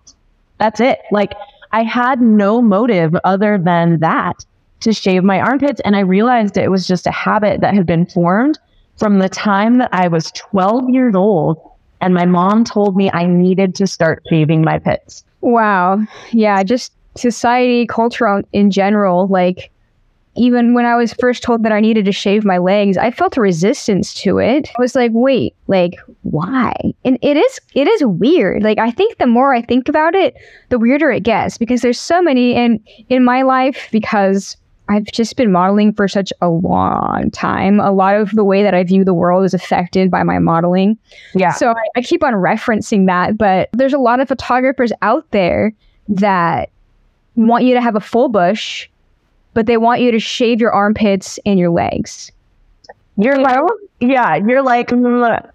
[0.58, 1.00] That's it.
[1.10, 1.34] Like
[1.72, 4.44] I had no motive other than that
[4.80, 5.80] to shave my armpits.
[5.84, 8.58] And I realized it was just a habit that had been formed
[8.96, 11.58] from the time that I was 12 years old.
[12.00, 15.24] And my mom told me I needed to start shaving my pits.
[15.40, 16.00] Wow.
[16.30, 19.70] Yeah, just society, culture in general, like
[20.36, 23.36] even when I was first told that I needed to shave my legs, I felt
[23.36, 24.70] a resistance to it.
[24.76, 26.74] I was like, wait, like why?
[27.04, 28.62] And it is it is weird.
[28.62, 30.34] Like I think the more I think about it,
[30.68, 34.56] the weirder it gets because there's so many and in my life because
[34.88, 37.80] I've just been modeling for such a long time.
[37.80, 40.96] A lot of the way that I view the world is affected by my modeling.
[41.34, 41.52] Yeah.
[41.52, 45.72] So I, I keep on referencing that, but there's a lot of photographers out there
[46.08, 46.70] that
[47.34, 48.88] want you to have a full bush,
[49.56, 52.30] but they want you to shave your armpits and your legs.
[53.16, 53.58] You're like,
[54.00, 55.50] yeah, you're like, "Mm,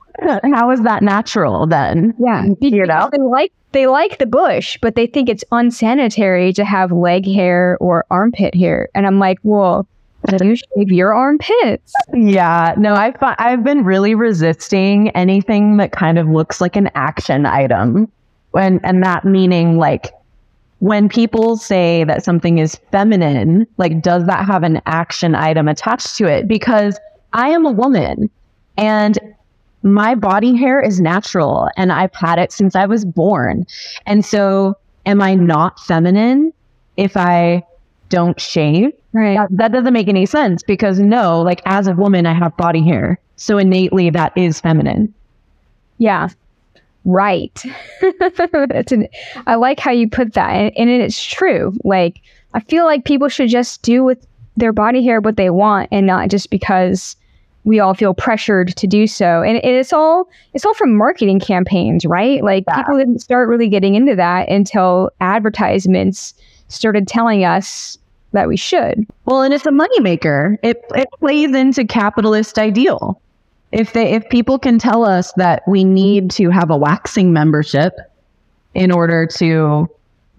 [0.55, 2.15] how is that natural then?
[2.17, 3.09] Yeah, You know?
[3.11, 7.77] they like they like the bush, but they think it's unsanitary to have leg hair
[7.79, 8.89] or armpit hair.
[8.95, 9.87] And I'm like, well,
[10.23, 11.93] then you shave your armpits.
[12.11, 17.45] Yeah, no, I've I've been really resisting anything that kind of looks like an action
[17.45, 18.11] item,
[18.55, 20.11] and and that meaning like
[20.81, 26.15] when people say that something is feminine, like does that have an action item attached
[26.17, 26.47] to it?
[26.47, 26.99] Because
[27.33, 28.31] I am a woman,
[28.77, 29.19] and
[29.83, 33.67] my body hair is natural, and I've had it since I was born,
[34.07, 34.75] and so
[35.05, 36.51] am I not feminine
[36.97, 37.61] if I
[38.09, 38.91] don't shave?
[39.13, 39.37] Right.
[39.37, 42.83] That, that doesn't make any sense because no, like as a woman, I have body
[42.83, 43.19] hair.
[43.35, 45.13] So innately, that is feminine.
[45.99, 46.29] Yeah.
[47.05, 47.63] Right.
[48.19, 49.07] That's an,
[49.47, 50.51] I like how you put that.
[50.51, 51.73] And, and it's true.
[51.83, 52.21] Like,
[52.53, 54.25] I feel like people should just do with
[54.57, 57.15] their body hair what they want and not just because
[57.63, 59.41] we all feel pressured to do so.
[59.41, 62.43] And, and it's all it's all from marketing campaigns, right?
[62.43, 62.77] Like Yeah.
[62.77, 66.33] people didn't start really getting into that until advertisements
[66.67, 67.97] started telling us
[68.33, 69.05] that we should.
[69.25, 70.57] Well, and it's a moneymaker.
[70.63, 73.21] It it plays into capitalist ideal.
[73.71, 77.93] If they if people can tell us that we need to have a waxing membership
[78.73, 79.89] in order to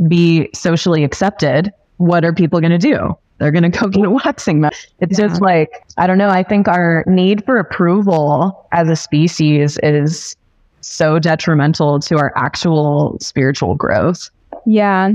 [0.09, 3.17] be socially accepted, what are people going to do?
[3.39, 4.61] They're going to go get a waxing.
[4.61, 4.71] mem-
[5.01, 5.29] It's Yeah.
[5.29, 6.29] just like I don't know.
[6.29, 10.37] I think our need for approval as a species is
[10.81, 14.29] so detrimental to our actual spiritual growth.
[14.67, 15.11] Yeah.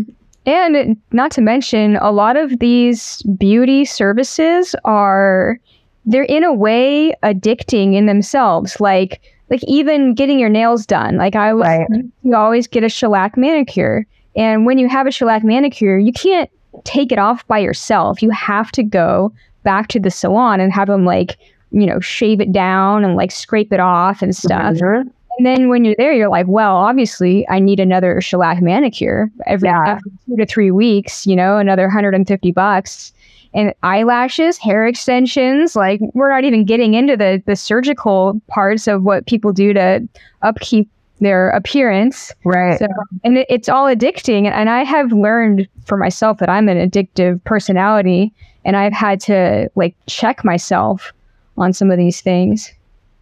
[0.45, 5.59] And not to mention, a lot of these beauty services are,
[6.07, 8.79] they're in a way addicting in themselves.
[8.79, 11.17] Like, like even getting your nails done.
[11.17, 11.87] Like I was, Right.
[12.23, 14.05] you always get a shellac manicure.
[14.35, 16.49] And when you have a shellac manicure, you can't
[16.83, 18.21] take it off by yourself.
[18.21, 19.31] You have to go
[19.63, 21.37] back to the salon and have them like,
[21.71, 24.75] you know, shave it down and like scrape it off and stuff.
[24.75, 25.09] Mm-hmm.
[25.37, 29.69] And then when you're there, you're like, well, obviously, I need another shellac manicure every
[29.69, 29.99] Yeah.
[30.27, 31.27] two to three weeks.
[31.27, 33.13] You know, another 150 bucks.
[33.53, 35.75] And eyelashes, hair extensions.
[35.75, 40.07] Like we're not even getting into the the surgical parts of what people do to
[40.41, 40.89] upkeep
[41.19, 42.31] their appearance.
[42.43, 42.77] Right.
[42.77, 42.87] So,
[43.23, 44.45] and it, it's all addicting.
[44.45, 48.31] And I have learned for myself that I'm an addictive personality,
[48.65, 51.11] and I've had to like check myself
[51.57, 52.71] on some of these things.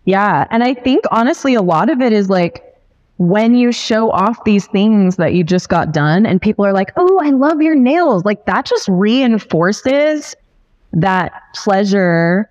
[0.06, 0.46] Yeah.
[0.52, 2.65] And I think honestly, a lot of it is like
[3.18, 6.92] when you show off these things that you just got done and people are like,
[6.98, 8.26] oh, I love your nails.
[8.26, 10.36] Like that just reinforces
[10.94, 12.50] that pleasure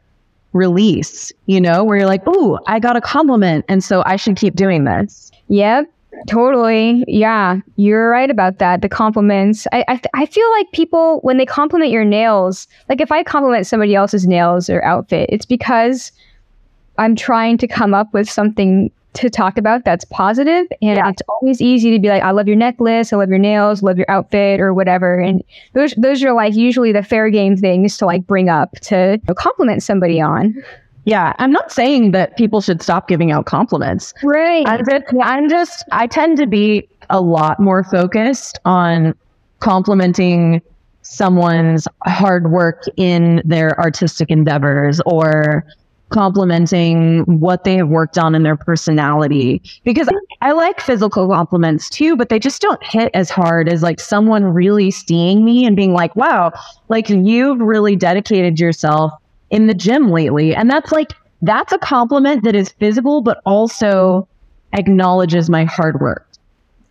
[0.54, 3.64] release, you know, where you're like, oh, I got a compliment.
[3.68, 5.30] And so I should keep doing this.
[5.48, 5.86] Yep,
[6.28, 7.04] totally.
[7.08, 8.80] Yeah, you're right about that.
[8.80, 9.66] The compliments.
[9.72, 13.66] I, I I feel like people when they compliment your nails, like if I compliment
[13.66, 16.12] somebody else's nails or outfit, it's because
[16.96, 21.08] I'm trying to come up with something to talk about that's positive, and Yeah.
[21.08, 23.96] it's always easy to be like, I love your necklace, I love your nails, love
[23.98, 25.18] your outfit, or whatever.
[25.18, 25.42] And
[25.72, 29.22] those those are like usually the fair game things to like bring up to you
[29.28, 30.54] know, compliment somebody on.
[31.04, 31.34] Yeah.
[31.38, 34.14] I'm not saying that people should stop giving out compliments.
[34.22, 34.66] Right.
[34.66, 39.14] I'm just, I'm just, I tend to be a lot more focused on
[39.60, 40.62] complimenting
[41.02, 45.66] someone's hard work in their artistic endeavors or
[46.10, 50.08] complimenting what they have worked on in their personality because
[50.42, 54.44] I like physical compliments too, but they just don't hit as hard as like someone
[54.44, 56.52] really seeing me and being like, wow,
[56.88, 59.12] like you've really dedicated yourself
[59.50, 60.54] in the gym lately.
[60.54, 64.28] And that's like, that's a compliment that is physical, but also
[64.72, 66.28] acknowledges my hard work.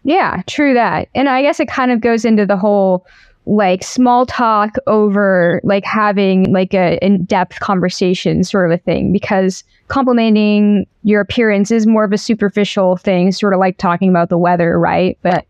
[0.03, 1.07] Yeah, true that.
[1.16, 3.05] And I guess it kind of goes into the whole
[3.45, 9.63] like small talk over like having like a in-depth conversation sort of a thing because
[9.89, 14.37] complimenting your appearance is more of a superficial thing, sort of like talking about the
[14.37, 15.17] weather, right?
[15.21, 15.45] But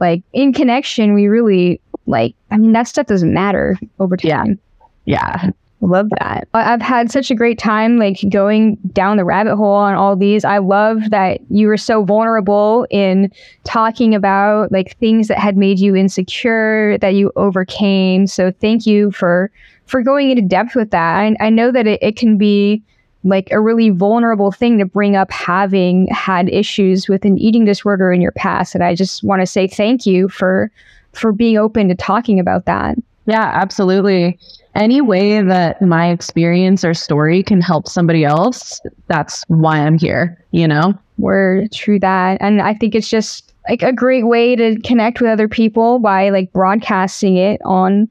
[0.00, 4.58] like in connection, we really like I mean that stuff doesn't matter over time.
[5.04, 5.42] Yeah.
[5.42, 5.50] Yeah.
[5.84, 6.48] Love that.
[6.54, 10.42] I've had such a great time like going down the rabbit hole on all these.
[10.42, 13.30] I love that you were so vulnerable in
[13.64, 18.26] talking about like things that had made you insecure that you overcame.
[18.26, 19.50] So thank you for
[19.84, 21.18] for going into depth with that.
[21.18, 22.82] I, I know that it, it can be
[23.22, 28.10] like a really vulnerable thing to bring up having had issues with an eating disorder
[28.10, 28.74] in your past.
[28.74, 30.70] And I just want to say thank you for
[31.12, 32.96] for being open to talking about that.
[33.26, 34.38] Yeah, absolutely.
[34.74, 40.42] Any way that my experience or story can help somebody else, that's why I'm here,
[40.50, 40.94] you know?
[41.18, 42.38] We're true that.
[42.40, 46.30] And I think it's just like a great way to connect with other people by
[46.30, 48.08] like broadcasting it on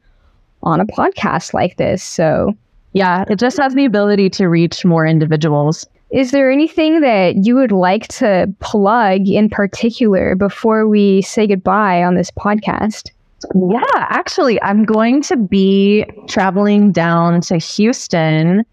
[0.64, 2.02] on a podcast like this.
[2.02, 2.56] So
[2.94, 5.86] Yeah, it just has the ability to reach more individuals.
[6.12, 12.04] is there anything that you would like to plug in particular before we say goodbye
[12.04, 13.10] on this podcast?
[13.56, 18.66] Yeah, actually, I'm going to be traveling down to Houston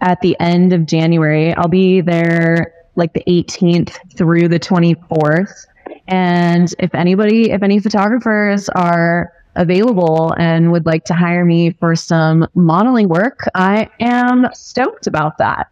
[0.00, 1.54] at the end of January.
[1.54, 5.66] I'll be there like the 18th through the 24th.
[6.06, 11.94] And if anybody, if any photographers are available and would like to hire me for
[11.94, 15.68] some modeling work, I am stoked about that.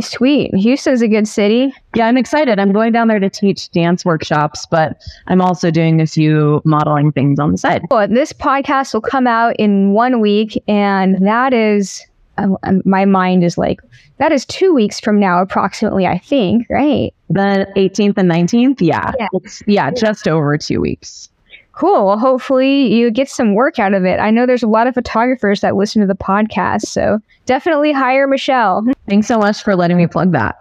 [0.00, 0.54] Sweet.
[0.54, 1.72] Houston's a good city.
[1.94, 2.58] Yeah, I'm excited.
[2.58, 7.12] I'm going down there to teach dance workshops, but I'm also doing a few modeling
[7.12, 7.82] things on the side.
[7.90, 12.02] Well, this podcast will come out in one week, and that is,
[12.38, 13.80] um, um, my mind is like,
[14.16, 17.12] that is two weeks from now, approximately, I think, right?
[17.28, 18.80] The 18th and 19th?
[18.80, 19.12] Yeah.
[19.18, 19.28] Yeah.
[19.66, 21.28] Yeah, just over two weeks.
[21.72, 22.06] Cool.
[22.06, 24.20] Well, hopefully you get some work out of it.
[24.20, 28.26] I know there's a lot of photographers that listen to the podcast, so definitely hire
[28.26, 28.84] Michelle.
[29.08, 30.56] Thanks so much for letting me plug that.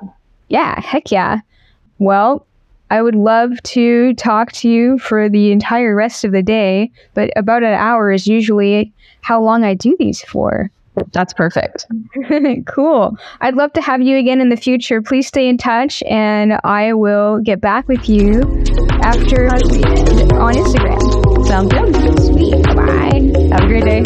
[0.47, 1.39] Yeah, heck yeah.
[1.99, 2.45] Well,
[2.89, 7.31] I would love to talk to you for the entire rest of the day, but
[7.35, 8.91] about an hour is usually
[9.21, 10.69] how long I do these for.
[11.13, 11.85] That's perfect.
[12.67, 13.17] cool.
[13.39, 15.01] I'd love to have you again in the future.
[15.01, 18.41] Please stay in touch and I will get back with you
[19.01, 21.45] after on Instagram.
[21.47, 22.19] Sounds good.
[22.25, 22.63] Sweet.
[22.75, 23.31] Bye.
[23.51, 24.03] Have a great day.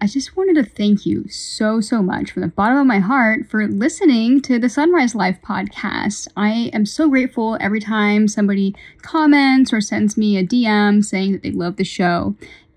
[0.00, 3.48] I just wanted to thank you so, so much from the bottom of my heart
[3.50, 6.28] for listening to the Sunrise Life podcast.
[6.36, 11.42] I am so grateful every time somebody comments or sends me a DM saying that
[11.42, 12.36] they love the show.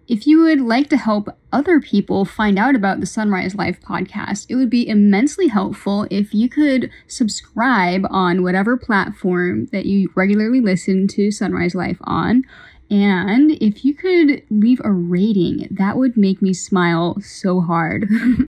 [0.10, 4.48] If you would like to help other people find out about the Sunrise Life podcast,
[4.50, 10.62] it would be immensely helpful if you could subscribe on whatever platform that you regularly
[10.62, 12.44] listen to Sunrise Life on.
[12.90, 18.10] And if you could leave a rating, that would make me smile so hard.